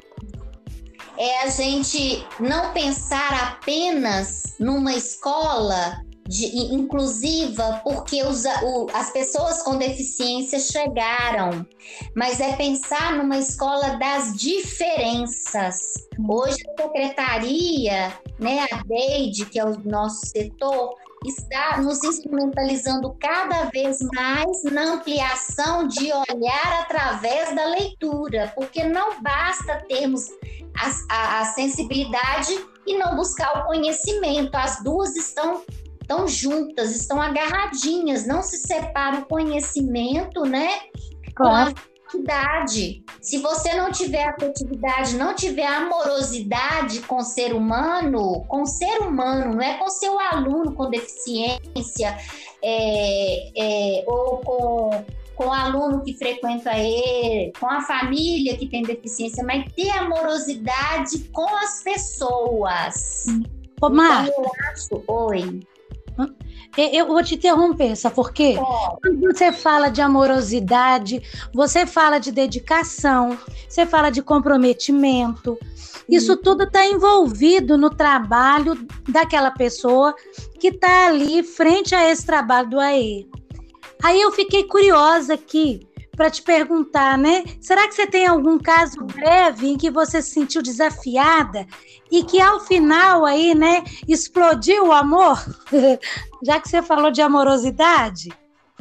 [1.16, 9.62] é a gente não pensar apenas numa escola de, inclusiva porque os, o, as pessoas
[9.62, 11.66] com deficiência chegaram,
[12.14, 15.78] mas é pensar numa escola das diferenças.
[16.28, 23.64] Hoje a secretaria, né, a DEID, que é o nosso setor, está nos instrumentalizando cada
[23.70, 30.26] vez mais na ampliação de olhar através da leitura, porque não basta termos
[30.76, 32.52] a, a, a sensibilidade
[32.86, 35.62] e não buscar o conhecimento, as duas estão
[36.08, 40.70] estão juntas, estão agarradinhas, não se separa o conhecimento, né?
[41.34, 41.74] Claro.
[41.74, 43.04] Com a afetividade.
[43.20, 49.00] Se você não tiver afetividade, não tiver amorosidade com o ser humano, com o ser
[49.02, 52.16] humano, não é com seu aluno com deficiência,
[52.62, 58.82] é, é, ou com com o aluno que frequenta ele, com a família que tem
[58.82, 63.24] deficiência, mas ter amorosidade com as pessoas.
[63.80, 65.60] Ô, Marta, então, eu acho, oi.
[66.76, 68.56] Eu vou te interromper, sabe por quê?
[69.00, 75.58] Quando você fala de amorosidade, você fala de dedicação, você fala de comprometimento.
[76.08, 78.74] Isso tudo está envolvido no trabalho
[79.08, 80.14] daquela pessoa
[80.60, 83.28] que está ali frente a esse trabalho do AE.
[84.02, 85.87] Aí eu fiquei curiosa aqui
[86.18, 87.44] para te perguntar, né?
[87.60, 91.64] Será que você tem algum caso breve em que você se sentiu desafiada
[92.10, 95.38] e que ao final aí, né, explodiu o amor?
[96.42, 98.30] Já que você falou de amorosidade?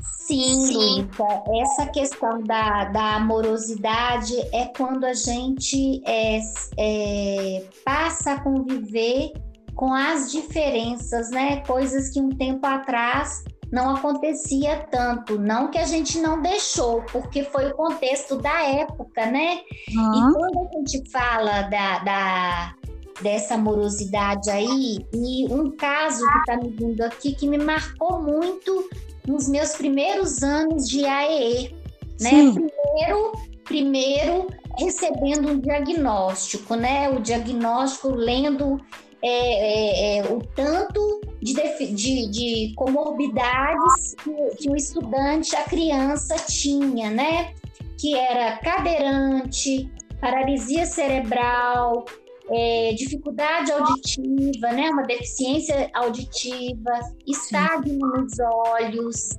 [0.02, 6.40] Sim, Luísa, essa questão da, da amorosidade é quando a gente é,
[6.78, 9.32] é, passa a conviver
[9.76, 11.62] com as diferenças, né?
[11.66, 15.38] Coisas que um tempo atrás não acontecia tanto.
[15.38, 19.62] Não que a gente não deixou, porque foi o contexto da época, né?
[19.96, 20.30] Uhum.
[20.30, 22.76] E quando a gente fala da, da,
[23.22, 28.90] dessa amorosidade aí, e um caso que está me vindo aqui que me marcou muito
[29.28, 31.76] nos meus primeiros anos de AEE,
[32.22, 32.54] né?
[32.54, 33.32] Primeiro,
[33.66, 37.10] primeiro recebendo um diagnóstico, né?
[37.10, 38.80] O diagnóstico lendo
[39.22, 41.54] é, é, é, o tanto de,
[41.94, 47.54] de, de comorbidades que, que, o estudante, a criança tinha, né?
[47.98, 52.06] Que era cadeirante, paralisia cerebral,
[52.50, 54.90] é, dificuldade auditiva, né?
[54.90, 59.30] Uma deficiência auditiva, estagno nos olhos,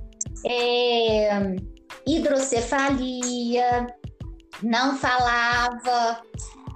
[0.45, 1.55] é,
[2.05, 3.87] hidrocefalia,
[4.61, 6.21] não falava,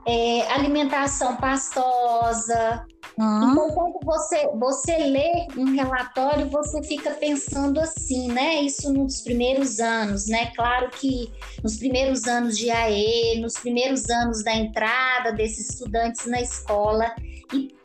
[0.05, 2.85] é, alimentação pastosa.
[3.17, 3.51] Uhum.
[3.51, 8.61] Então, quando você, você lê um relatório, você fica pensando assim, né?
[8.61, 10.51] Isso nos primeiros anos, né?
[10.55, 11.31] Claro que
[11.63, 17.13] nos primeiros anos de AE, nos primeiros anos da entrada desses estudantes na escola,
[17.53, 17.75] e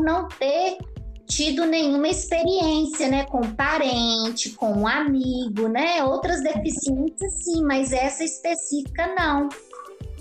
[0.00, 0.78] não ter
[1.26, 6.04] tido nenhuma experiência, né, com parente, com um amigo, né?
[6.04, 9.48] Outras deficiências sim, mas essa específica não.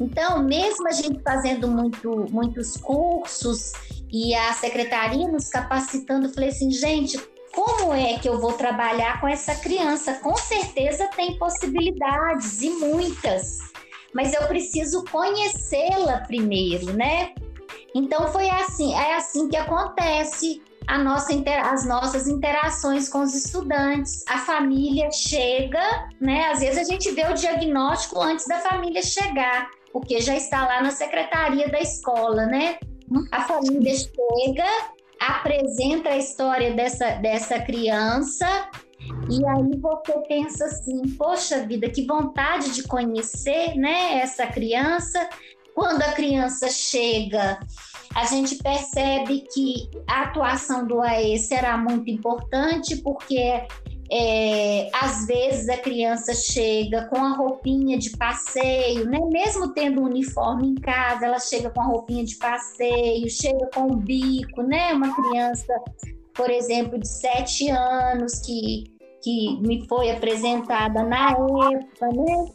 [0.01, 3.71] Então, mesmo a gente fazendo muito, muitos cursos
[4.11, 7.19] e a secretaria nos capacitando, eu falei assim, gente,
[7.53, 10.15] como é que eu vou trabalhar com essa criança?
[10.15, 13.59] Com certeza tem possibilidades e muitas.
[14.13, 17.33] mas eu preciso conhecê-la primeiro, né?
[17.95, 20.61] Então foi assim, é assim que acontece
[21.03, 21.31] nossa,
[21.63, 24.25] as nossas interações com os estudantes.
[24.27, 26.49] A família chega, né?
[26.51, 30.81] Às vezes a gente vê o diagnóstico antes da família chegar, porque já está lá
[30.81, 32.77] na secretaria da escola, né?
[33.31, 34.65] A família chega,
[35.19, 38.69] apresenta a história dessa, dessa criança,
[39.29, 45.29] e aí você pensa assim, poxa vida, que vontade de conhecer, né, essa criança.
[45.73, 47.59] Quando a criança chega,
[48.13, 53.65] a gente percebe que a atuação do AE será muito importante, porque
[54.11, 59.17] é, às vezes a criança chega com a roupinha de passeio, né?
[59.31, 63.87] Mesmo tendo um uniforme em casa, ela chega com a roupinha de passeio, chega com
[63.87, 64.93] o bico, né?
[64.93, 65.73] Uma criança,
[66.33, 68.83] por exemplo, de sete anos que,
[69.23, 72.45] que me foi apresentada na época, né?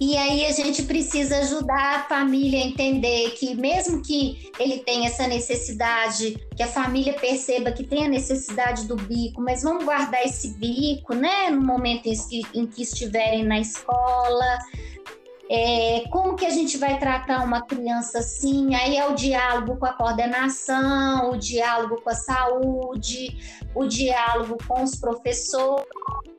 [0.00, 5.08] E aí a gente precisa ajudar a família a entender que mesmo que ele tenha
[5.08, 10.24] essa necessidade, que a família perceba que tem a necessidade do bico, mas vamos guardar
[10.24, 14.58] esse bico, né, no momento em que, em que estiverem na escola.
[15.50, 18.74] É, como que a gente vai tratar uma criança assim?
[18.74, 23.36] Aí é o diálogo com a coordenação, o diálogo com a saúde,
[23.74, 25.86] o diálogo com os professores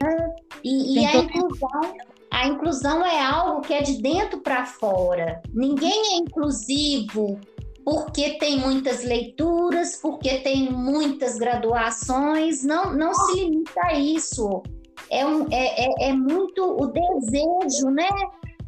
[0.02, 0.36] né?
[0.64, 1.94] e, e a inclusão
[2.32, 5.42] a inclusão é algo que é de dentro para fora.
[5.54, 7.40] Ninguém é inclusivo
[7.84, 12.64] porque tem muitas leituras, porque tem muitas graduações.
[12.64, 14.62] Não, não se limita a isso.
[15.10, 18.10] É, um, é, é, é muito o desejo, né?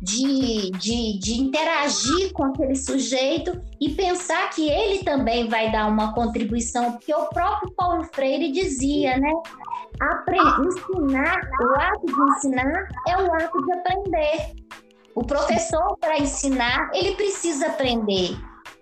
[0.01, 6.15] De, de, de interagir com aquele sujeito e pensar que ele também vai dar uma
[6.15, 9.31] contribuição, porque o próprio Paulo Freire dizia, né?
[10.65, 14.55] Ensinar, o ato de ensinar é o ato de aprender.
[15.13, 18.37] O professor, para ensinar, ele precisa aprender.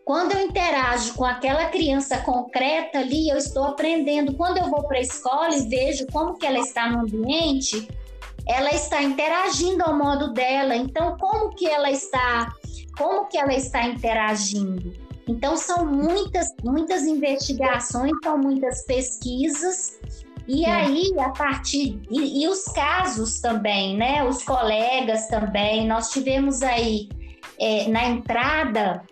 [0.06, 4.34] Quando eu interajo com aquela criança concreta ali, eu estou aprendendo.
[4.34, 7.88] Quando eu vou para a escola e vejo como que ela está no ambiente,
[8.48, 10.76] ela está interagindo ao modo dela.
[10.76, 12.52] Então, como que ela está,
[12.98, 14.94] como que ela está interagindo?
[15.28, 20.00] Então, são muitas, muitas investigações, são muitas pesquisas
[20.50, 20.72] e é.
[20.72, 22.02] aí, a partir.
[22.10, 24.24] E, e, os casos também, né?
[24.24, 25.88] Os colegas também.
[25.88, 27.08] Nós tivemos aí,
[27.60, 29.04] é, na entrada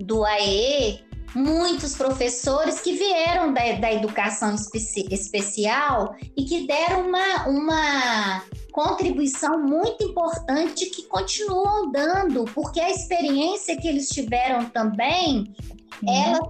[0.00, 1.04] do AE,
[1.34, 8.42] muitos professores que vieram da, da educação especi especial e que deram uma, uma
[8.72, 15.54] contribuição muito importante que continuam dando, porque a experiência que eles tiveram também,
[16.02, 16.14] uhum.
[16.14, 16.40] ela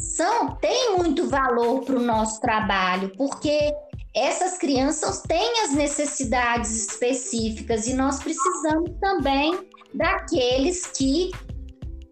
[0.00, 3.72] são tem muito valor para o nosso trabalho, porque
[4.14, 9.58] essas crianças têm as necessidades específicas e nós precisamos também
[9.92, 11.30] daqueles que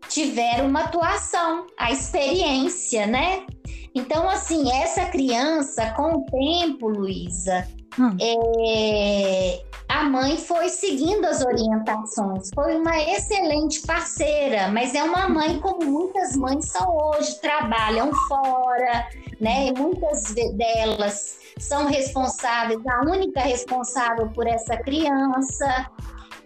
[0.08, 3.46] tiveram uma atuação, a experiência, né?
[3.94, 7.66] Então, assim, essa criança, com o tempo, Luísa,
[7.98, 8.16] hum.
[8.20, 9.62] é,
[9.92, 15.84] a mãe foi seguindo as orientações, foi uma excelente parceira, mas é uma mãe como
[15.84, 19.06] muitas mães são hoje, trabalham fora,
[19.38, 19.66] né?
[19.66, 25.90] E muitas delas são responsáveis, a única responsável por essa criança.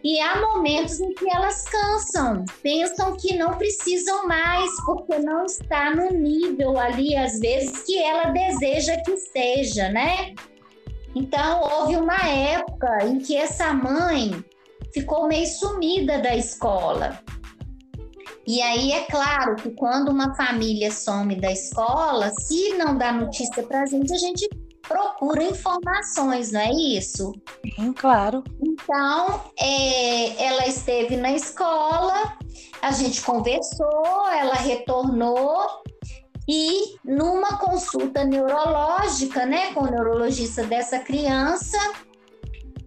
[0.03, 5.95] E há momentos em que elas cansam, pensam que não precisam mais, porque não está
[5.95, 10.35] no nível ali, às vezes, que ela deseja que esteja, né?
[11.17, 14.45] Então, houve uma época em que essa mãe
[14.93, 17.19] ficou meio sumida da escola.
[18.47, 23.62] E aí é claro que quando uma família some da escola, se não dá notícia
[23.62, 24.47] para a gente, a gente
[24.83, 27.33] procura informações, não é isso?
[27.75, 28.45] Sim, claro.
[28.62, 32.37] Então, é, ela esteve na escola,
[32.83, 35.67] a gente conversou, ela retornou
[36.49, 41.79] e numa consulta neurológica, né, com o neurologista dessa criança,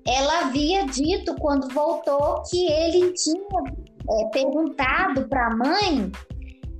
[0.07, 3.63] ela havia dito quando voltou que ele tinha
[4.09, 6.11] é, perguntado para a mãe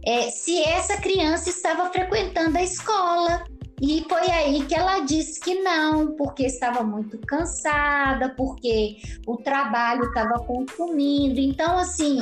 [0.06, 3.44] é, se essa criança estava frequentando a escola.
[3.82, 10.04] E foi aí que ela disse que não, porque estava muito cansada, porque o trabalho
[10.04, 11.40] estava consumindo.
[11.40, 12.20] Então, assim,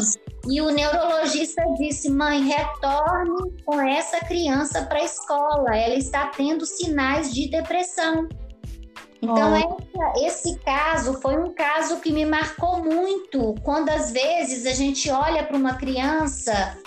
[0.48, 6.66] e o neurologista disse: mãe, retorne com essa criança para a escola, ela está tendo
[6.66, 8.28] sinais de depressão.
[9.20, 10.26] Então, oh.
[10.26, 15.44] esse caso foi um caso que me marcou muito, quando às vezes a gente olha
[15.44, 16.78] para uma criança,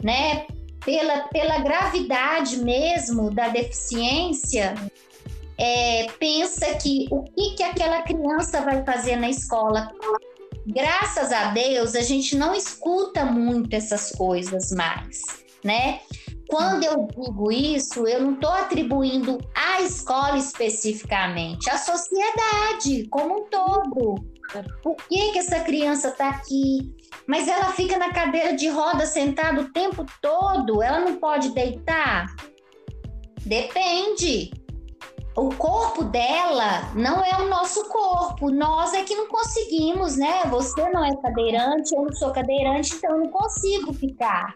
[0.00, 0.46] né,
[0.84, 4.74] pela, pela gravidade mesmo da deficiência,
[5.58, 9.92] é, pensa que o que, que aquela criança vai fazer na escola,
[10.66, 15.20] graças a Deus, a gente não escuta muito essas coisas mais,
[15.64, 16.00] né?
[16.48, 23.44] Quando eu digo isso, eu não estou atribuindo à escola especificamente, à sociedade como um
[23.44, 24.31] todo.
[24.82, 26.94] Por que, que essa criança está aqui?
[27.26, 32.26] Mas ela fica na cadeira de roda sentada o tempo todo, ela não pode deitar?
[33.40, 34.52] Depende.
[35.34, 40.42] O corpo dela não é o nosso corpo, nós é que não conseguimos, né?
[40.50, 44.52] Você não é cadeirante, eu não sou cadeirante, então eu não consigo ficar.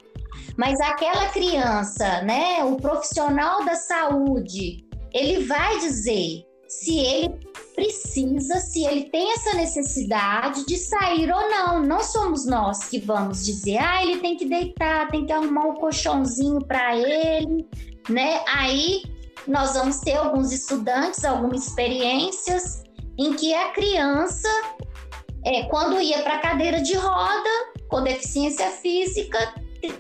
[0.57, 4.85] Mas aquela criança, né, o profissional da saúde,
[5.15, 7.35] ele vai dizer se ele
[7.75, 11.83] precisa, se ele tem essa necessidade de sair ou não.
[11.83, 15.75] Não somos nós que vamos dizer, ah, ele tem que deitar, tem que arrumar um
[15.75, 17.69] colchãozinho para ele,
[18.09, 18.43] né?
[18.49, 19.03] Aí
[19.47, 22.83] nós vamos ter alguns estudantes, algumas experiências
[23.19, 24.49] em que a criança,
[25.45, 27.51] é, quando ia para a cadeira de roda,
[27.89, 29.39] com deficiência física,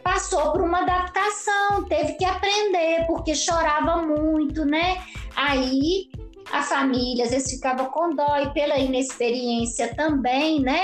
[0.02, 4.96] passou por uma adaptação, teve que aprender, porque chorava muito, né?
[5.36, 6.08] Aí
[6.52, 10.82] a família às vezes ficava com dó e pela inexperiência também, né?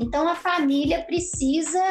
[0.00, 1.82] Então a família precisa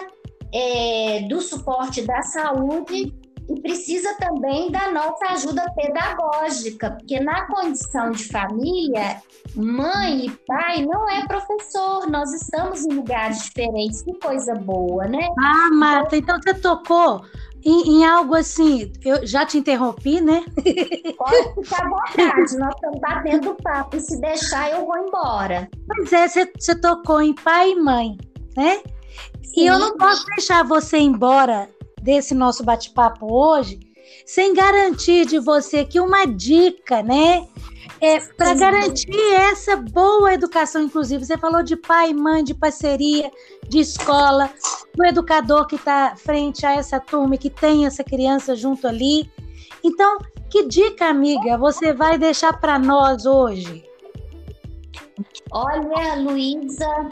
[0.53, 3.13] é, do suporte da saúde
[3.49, 9.21] e precisa também da nossa ajuda pedagógica, porque na condição de família,
[9.55, 15.29] mãe e pai não é professor, nós estamos em lugares diferentes, que coisa boa, né?
[15.39, 17.23] Ah, Marta, então você tocou
[17.63, 20.43] em, em, algo assim, eu já te interrompi, né?
[21.17, 25.69] Pode ficar à vontade, nós estamos batendo papo, e se deixar eu vou embora.
[25.87, 28.17] Pois é, você, você tocou em pai e mãe,
[28.55, 28.81] né?
[29.41, 29.61] Sim.
[29.61, 31.69] E eu não posso deixar você embora
[32.07, 33.81] desse nosso bate-papo hoje,
[34.25, 37.45] sem garantir de você que uma dica, né?
[37.99, 41.25] É, para garantir essa boa educação inclusiva.
[41.25, 43.29] Você falou de pai, mãe, de parceria,
[43.67, 44.49] de escola,
[44.95, 49.29] do educador que está frente a essa turma e que tem essa criança junto ali.
[49.83, 50.17] Então,
[50.49, 53.83] que dica, amiga, você vai deixar para nós hoje?
[55.51, 57.09] Olha, Luísa,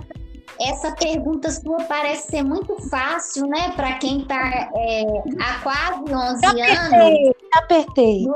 [0.60, 3.72] essa pergunta sua parece ser muito fácil, né?
[3.76, 5.03] Para quem está é,
[5.39, 7.36] há quase 11 apertei, anos.
[7.53, 8.24] Apertei.
[8.24, 8.34] No,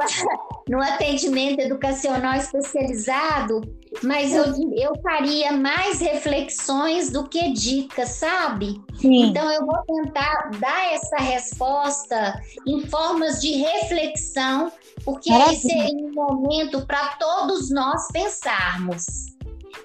[0.70, 3.62] no, atendimento educacional especializado,
[4.04, 8.82] mas eu, eu faria mais reflexões do que dicas, sabe?
[8.96, 9.26] Sim.
[9.26, 14.72] Então eu vou tentar dar essa resposta em formas de reflexão,
[15.06, 19.06] porque aí seria um momento para todos nós pensarmos.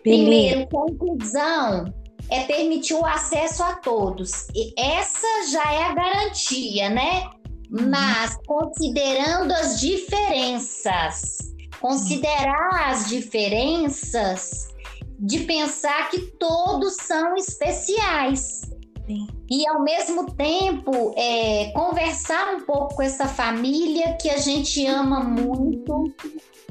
[0.03, 0.25] Beleza.
[0.25, 4.49] Primeiro, conclusão é permitir o acesso a todos.
[4.55, 7.31] E essa já é a garantia, né?
[7.71, 7.91] Uhum.
[7.91, 11.39] Mas considerando as diferenças,
[11.81, 14.69] considerar as diferenças
[15.19, 18.63] de pensar que todos são especiais.
[19.07, 19.27] Sim.
[19.51, 25.21] E ao mesmo tempo é, conversar um pouco com essa família que a gente ama
[25.21, 26.13] muito,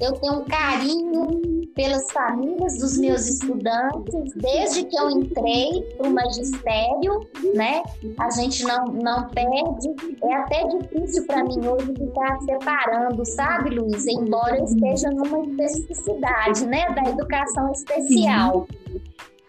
[0.03, 6.13] eu tenho um carinho pelas famílias dos meus estudantes, desde que eu entrei para o
[6.13, 7.81] magistério, né?
[8.19, 9.89] A gente não, não perde.
[10.23, 14.05] É até difícil para mim hoje ficar separando, sabe, Luiz?
[14.05, 18.67] Embora eu esteja numa especificidade, né, da educação especial.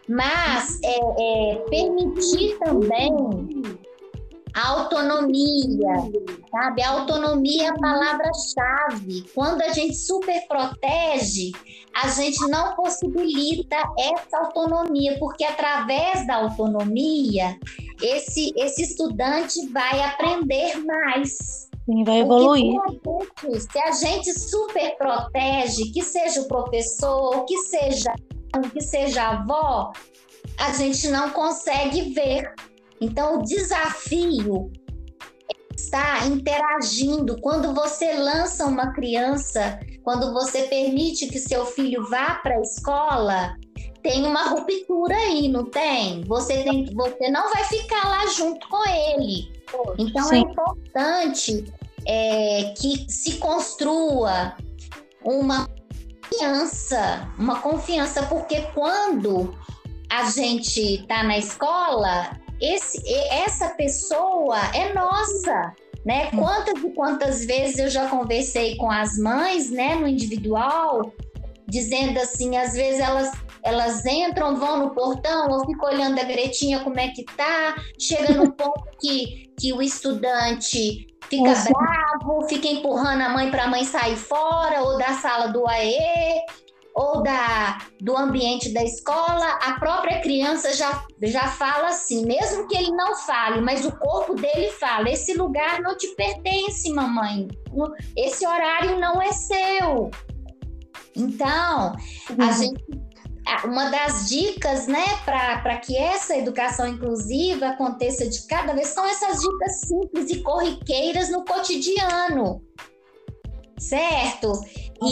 [0.09, 3.64] Mas é, é, permitir também
[4.55, 6.11] autonomia,
[6.51, 6.83] sabe?
[6.83, 9.25] A autonomia é a palavra-chave.
[9.35, 11.53] Quando a gente super protege,
[11.95, 17.59] a gente não possibilita essa autonomia, porque através da autonomia,
[18.01, 21.69] esse, esse estudante vai aprender mais.
[21.85, 22.81] Sim, vai evoluir.
[23.03, 28.13] Porque, se a gente super protege, que seja o professor, que seja
[28.73, 29.93] que seja a avó,
[30.59, 32.55] a gente não consegue ver
[33.01, 34.71] então, o desafio
[35.77, 37.41] está interagindo.
[37.41, 43.57] Quando você lança uma criança, quando você permite que seu filho vá para a escola,
[44.03, 46.23] tem uma ruptura aí, não tem?
[46.25, 49.53] Você, tem, você não vai ficar lá junto com ele.
[49.99, 50.37] Então, é Sim.
[50.37, 51.75] é importante
[52.07, 54.57] é, que se construa
[55.25, 55.69] uma
[56.23, 59.55] confiança, uma confiança, porque quando
[60.11, 65.75] a gente está na escola, esse, essa pessoa é nossa.
[66.05, 66.31] Né?
[66.33, 71.15] Quantas e quantas vezes eu já conversei com as mães, né, no individual,
[71.67, 73.33] dizendo assim, às vezes elas
[73.65, 78.35] elas entram, vão no portão, eu fico olhando a Gretinha como é que tá, chega
[78.35, 81.71] no ponto que, que o estudante fica Nossa.
[81.73, 86.43] bravo, fica empurrando a mãe para a mãe sair fora ou da sala do AE,
[86.95, 92.77] ou da, do ambiente da escola, a própria criança já, já fala assim, mesmo que
[92.77, 97.49] ele não fale, mas o corpo dele fala: esse lugar não te pertence, mamãe,
[98.17, 100.11] esse horário não é seu.
[101.17, 101.93] Então,
[102.31, 102.49] uhum.
[102.49, 102.85] a gente
[103.65, 109.39] uma das dicas, né, para que essa educação inclusiva aconteça de cada vez são essas
[109.39, 112.65] dicas simples e corriqueiras no cotidiano,
[113.79, 114.53] certo?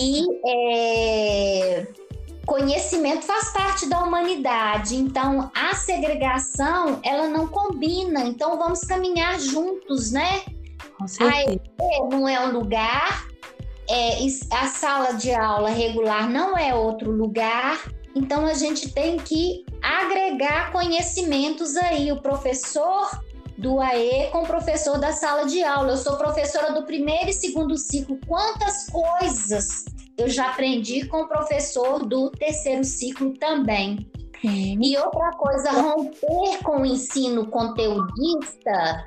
[0.01, 1.87] E é,
[2.47, 10.11] conhecimento faz parte da humanidade, então a segregação ela não combina, então vamos caminhar juntos,
[10.11, 10.43] né?
[10.99, 11.61] Com certeza.
[12.11, 13.27] não é um lugar,
[13.89, 14.19] é,
[14.51, 17.79] a sala de aula regular não é outro lugar,
[18.15, 22.13] então a gente tem que agregar conhecimentos aí.
[22.13, 23.11] O professor
[23.59, 25.93] do AE com o professor da sala de aula.
[25.93, 28.19] Eu sou professora do primeiro e segundo ciclo.
[28.27, 29.85] Quantas coisas
[30.17, 34.11] eu já aprendi com o professor do terceiro ciclo também.
[34.45, 39.05] E outra coisa, romper com o ensino conteudista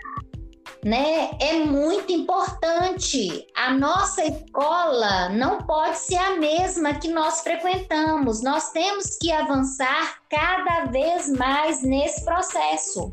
[0.85, 3.45] né, é muito importante.
[3.55, 8.43] A nossa escola não pode ser a mesma que nós frequentamos.
[8.43, 13.11] Nós temos que avançar cada vez mais nesse processo.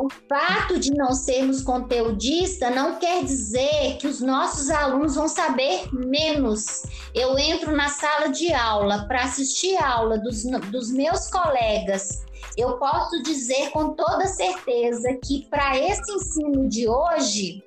[0.00, 5.88] O fato de não sermos conteudista não quer dizer que os nossos alunos vão saber
[5.92, 6.82] menos.
[7.14, 12.22] Eu entro na sala de aula para assistir a aula dos, dos meus colegas
[12.56, 17.62] eu posso dizer com toda certeza que para esse ensino de hoje,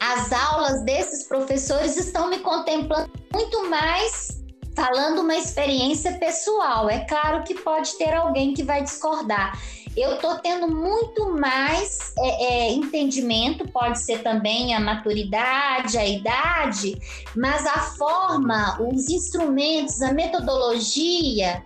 [0.00, 4.39] as aulas desses professores estão me contemplando muito mais
[4.74, 6.88] falando uma experiência pessoal.
[6.88, 9.58] É claro que pode ter alguém que vai discordar.
[9.96, 16.96] Eu estou tendo muito mais é, é, entendimento, pode ser também a maturidade, a idade,
[17.36, 21.64] mas a forma, os instrumentos, a metodologia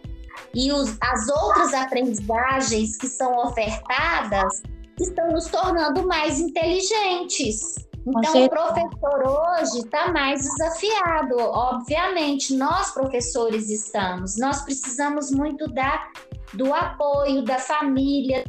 [0.54, 4.62] e os, as outras aprendizagens que são ofertadas
[4.98, 7.74] estão nos tornando mais inteligentes.
[8.06, 12.54] Então, o professor hoje está mais desafiado, obviamente.
[12.54, 14.36] Nós, professores, estamos.
[14.36, 16.06] Nós precisamos muito da,
[16.52, 18.44] do apoio da família,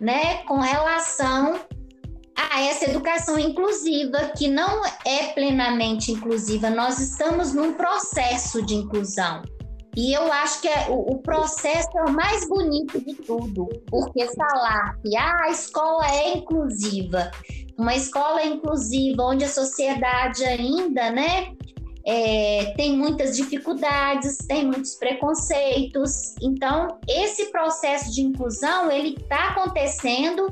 [0.00, 1.60] né, com relação
[2.34, 6.70] a essa educação inclusiva, que não é plenamente inclusiva.
[6.70, 9.42] Nós estamos num processo de inclusão.
[9.96, 14.26] E eu acho que é, o, o, processo é o mais bonito de tudo, porque
[14.34, 17.30] falar que ah, a escola é inclusiva,
[17.76, 21.52] uma escola inclusiva onde a sociedade ainda, né,
[22.06, 26.34] é, tem muitas dificuldades, tem muitos preconceitos.
[26.40, 30.48] Então, esse processo de inclusão ele está acontecendo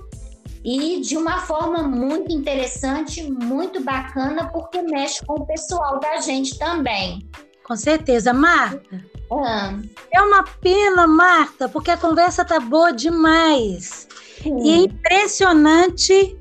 [0.62, 6.58] e de uma forma muito interessante, muito bacana, porque mexe com o pessoal da gente
[6.58, 7.26] também.
[7.66, 9.04] Com certeza, Marta.
[9.32, 9.76] Ah.
[10.12, 14.06] É uma pena, Marta, porque a conversa tá boa demais.
[14.40, 14.56] Sim.
[14.62, 16.38] E é impressionante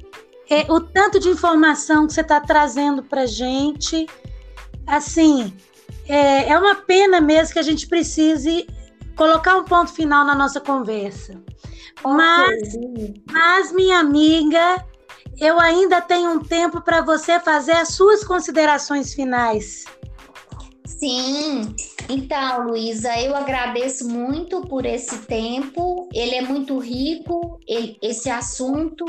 [0.50, 4.08] é, o tanto de informação que você está trazendo para gente.
[4.86, 5.52] Assim,
[6.08, 8.68] é, é uma pena mesmo que a gente precise
[9.16, 11.42] colocar um ponto final na nossa conversa.
[12.04, 12.78] Mas,
[13.32, 14.86] mas minha amiga,
[15.40, 19.86] eu ainda tenho um tempo para você fazer as suas considerações finais.
[20.98, 21.76] Sim,
[22.10, 26.08] então, Luísa, eu agradeço muito por esse tempo.
[26.14, 29.06] Ele é muito rico, ele, esse assunto,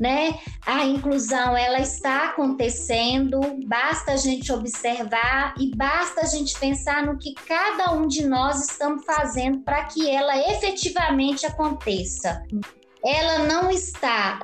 [0.00, 0.38] né?
[0.64, 7.18] A inclusão ela está acontecendo, basta a gente observar e basta a gente pensar no
[7.18, 12.42] que cada um de nós estamos fazendo para que ela efetivamente aconteça.
[13.04, 14.40] Ela não está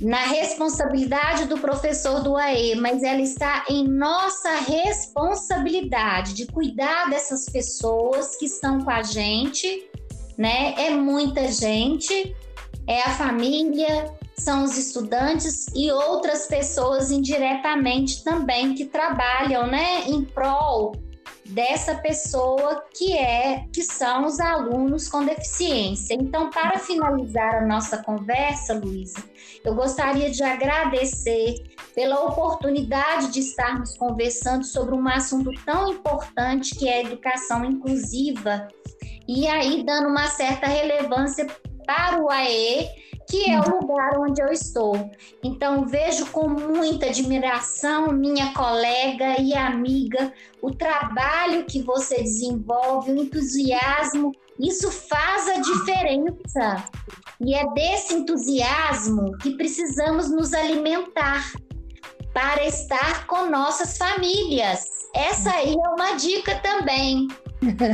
[0.00, 7.46] na responsabilidade do professor do AE, mas ela está em nossa responsabilidade de cuidar dessas
[7.46, 9.88] pessoas que estão com a gente,
[10.36, 10.74] né?
[10.76, 12.34] É muita gente,
[12.86, 20.24] é a família, são os estudantes e outras pessoas indiretamente também que trabalham, né, em
[20.24, 20.92] prol
[21.46, 26.14] dessa pessoa que é que são os alunos com deficiência.
[26.14, 29.22] Então, para finalizar a nossa conversa, Luísa,
[29.64, 31.54] eu gostaria de agradecer
[31.94, 38.68] pela oportunidade de estarmos conversando sobre um assunto tão importante que é a educação inclusiva.
[39.26, 41.46] E aí dando uma certa relevância
[41.84, 45.10] para o AE que é o lugar onde eu estou.
[45.42, 50.32] Então, vejo com muita admiração minha colega e amiga,
[50.62, 56.84] o trabalho que você desenvolve, o entusiasmo, isso faz a diferença.
[57.40, 61.52] E é desse entusiasmo que precisamos nos alimentar
[62.32, 67.28] para estar com nossas famílias essa aí é uma dica também.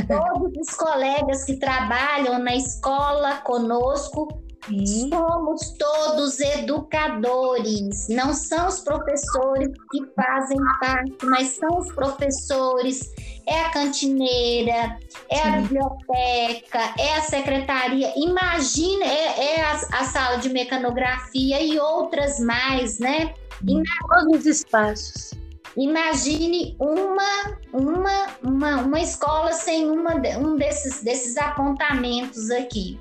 [0.07, 4.27] Todos os colegas que trabalham na escola conosco
[4.67, 5.09] Sim.
[5.09, 13.11] Somos todos educadores, não são os professores que fazem parte, mas são os professores,
[13.47, 14.99] é a cantineira,
[15.29, 15.41] é Sim.
[15.41, 18.13] a biblioteca, é a secretaria.
[18.15, 23.33] Imagina, é, é a, a, sala de mecanografia e outras mais, né?
[23.67, 25.40] Em todos os espaços.
[25.77, 32.99] Imagine uma, uma, uma, uma escola sem uma, um desses, desses apontamentos aqui.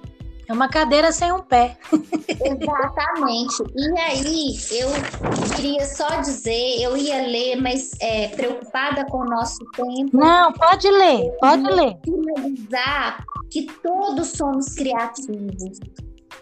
[0.50, 1.78] É uma cadeira sem um pé.
[1.92, 3.62] Exatamente.
[3.76, 4.88] E aí, eu
[5.54, 10.16] queria só dizer, eu ia ler, mas é, preocupada com o nosso tempo.
[10.16, 11.96] Não, pode ler, pode ler.
[12.04, 15.78] Finalizar que todos somos criativos.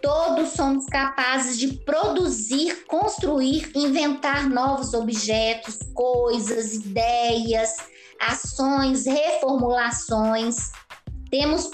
[0.03, 7.77] Todos somos capazes de produzir, construir, inventar novos objetos, coisas, ideias,
[8.21, 10.71] ações, reformulações.
[11.31, 11.71] Temos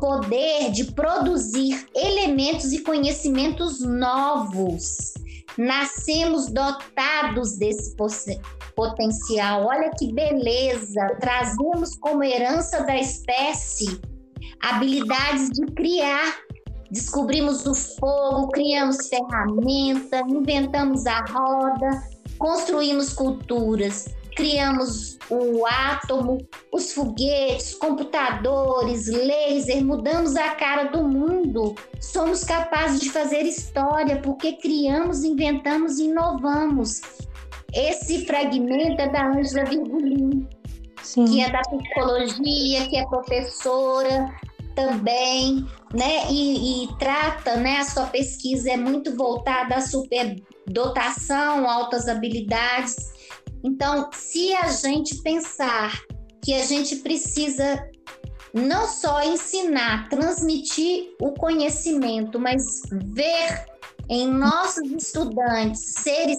[0.00, 5.14] poder de produzir elementos e conhecimentos novos.
[5.56, 7.96] Nascemos dotados desse
[8.76, 9.64] potencial.
[9.64, 11.16] Olha que beleza!
[11.18, 13.98] Trazemos como herança da espécie
[14.60, 16.45] habilidades de criar.
[16.96, 22.02] Descobrimos o fogo, criamos ferramenta, inventamos a roda,
[22.38, 31.74] construímos culturas criamos o átomo, os foguetes, computadores, laser, mudamos a cara do mundo.
[32.00, 37.00] Somos capazes de fazer história porque criamos, inventamos e inovamos.
[37.72, 40.46] Esse fragmento é da Ângela Virgulin,
[41.14, 44.34] que é da psicologia, que é professora
[44.76, 46.30] também, né?
[46.30, 47.78] E, e, trata, né?
[47.78, 53.16] A sua pesquisa é muito voltada à superdotação, altas habilidades
[53.66, 56.00] então, se a gente pensar
[56.40, 57.84] que a gente precisa
[58.54, 62.62] não só ensinar, transmitir o conhecimento, mas
[63.12, 63.66] ver
[64.08, 66.38] em nossos estudantes seres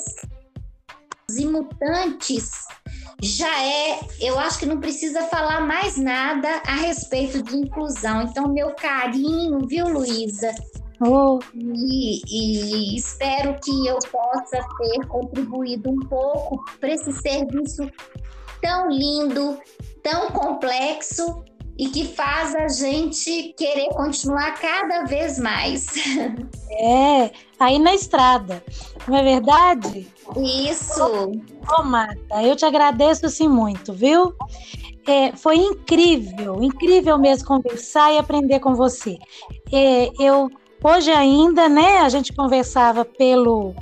[1.38, 2.50] imutantes,
[3.22, 8.22] já é, eu acho que não precisa falar mais nada a respeito de inclusão.
[8.22, 10.54] Então, meu carinho, viu, Luísa?
[11.00, 11.40] Oh.
[11.54, 17.90] E, e, espero que eu possa ter contribuído um pouco para esse serviço
[18.62, 19.60] tão lindo,
[20.02, 21.44] tão complexo
[21.78, 25.88] e que faz a gente querer continuar cada vez mais.
[26.80, 28.64] É, aí na estrada,
[29.08, 30.08] não é verdade?
[30.36, 31.04] Isso.
[31.04, 31.32] Ô,
[31.80, 34.34] oh, Marta, eu te agradeço sim muito, viu?
[35.08, 39.18] É, foi incrível, incrível mesmo conversar e aprender com você.
[39.72, 40.52] É, eu
[40.84, 43.74] Hoje ainda, né, a gente conversava pelo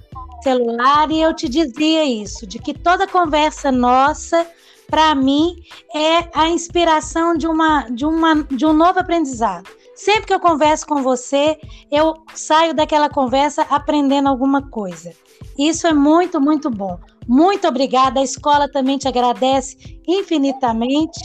[0.41, 4.47] celular e eu te dizia isso, de que toda conversa nossa,
[4.87, 5.55] para mim,
[5.93, 9.69] é a inspiração de, uma, de, uma, de um novo aprendizado.
[9.93, 11.59] Sempre que eu converso com você,
[11.91, 15.11] eu saio daquela conversa aprendendo alguma coisa.
[15.57, 16.99] Isso é muito, muito bom.
[17.27, 18.19] Muito obrigada.
[18.19, 21.19] A escola também te agradece infinitamente,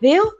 [0.00, 0.30] viu?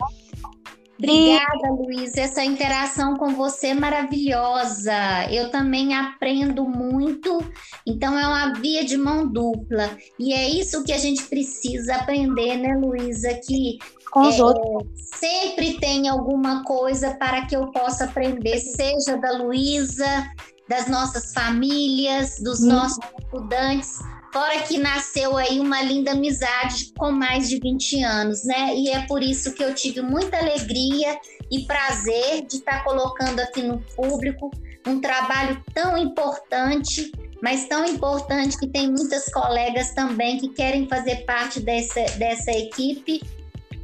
[0.98, 1.70] Obrigada.
[1.70, 2.14] Luiz.
[2.16, 4.94] Essa interação com você é maravilhosa.
[5.30, 7.42] Eu também aprendo muito,
[7.86, 9.96] então é uma via de mão dupla.
[10.18, 13.32] E é isso que a gente precisa aprender, né, Luísa?
[13.46, 13.78] Que
[14.10, 14.82] com os é, outros.
[15.14, 20.26] sempre tem alguma coisa para que eu possa aprender, seja da Luísa,
[20.70, 22.68] das nossas famílias, dos hum.
[22.68, 23.98] nossos estudantes
[24.32, 28.76] Fora que nasceu aí uma linda amizade com mais de 20 anos, né?
[28.76, 31.18] E é por isso que eu tive muita alegria
[31.50, 34.52] e prazer de estar colocando aqui no público
[34.86, 37.10] um trabalho tão importante,
[37.42, 43.20] mas tão importante que tem muitas colegas também que querem fazer parte dessa, dessa equipe.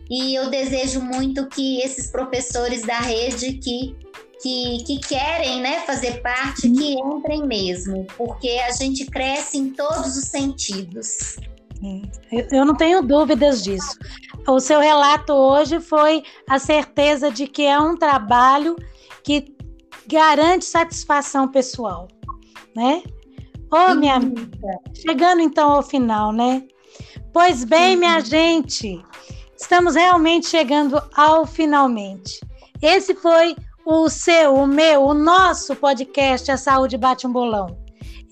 [0.08, 3.96] E eu desejo muito que esses professores da rede que
[4.42, 10.16] que, que querem né, fazer parte, que entrem mesmo, porque a gente cresce em todos
[10.16, 11.36] os sentidos.
[12.50, 13.98] Eu não tenho dúvidas disso.
[14.46, 18.76] O seu relato hoje foi a certeza de que é um trabalho
[19.22, 19.54] que
[20.06, 22.08] garante satisfação pessoal,
[22.74, 23.02] né?
[23.72, 26.62] Ô, oh, minha amiga, chegando então ao final, né?
[27.32, 29.02] Pois bem, minha gente,
[29.58, 32.40] estamos realmente chegando ao finalmente.
[32.80, 33.56] Esse foi
[33.86, 37.78] o seu, o meu, o nosso podcast A Saúde Bate um Bolão.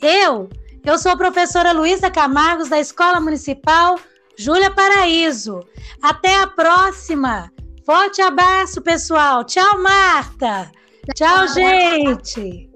[0.02, 0.50] Eu,
[0.84, 3.96] eu sou a professora Luísa Camargos, da Escola Municipal
[4.36, 5.60] Júlia Paraíso.
[6.02, 7.52] Até a próxima!
[7.86, 9.44] Forte abraço, pessoal!
[9.44, 10.72] Tchau, Marta!
[11.14, 12.68] Tchau, Tchau gente!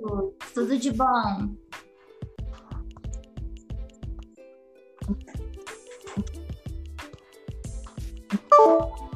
[0.54, 1.56] Tudo de bom!
[8.60, 9.07] Oh.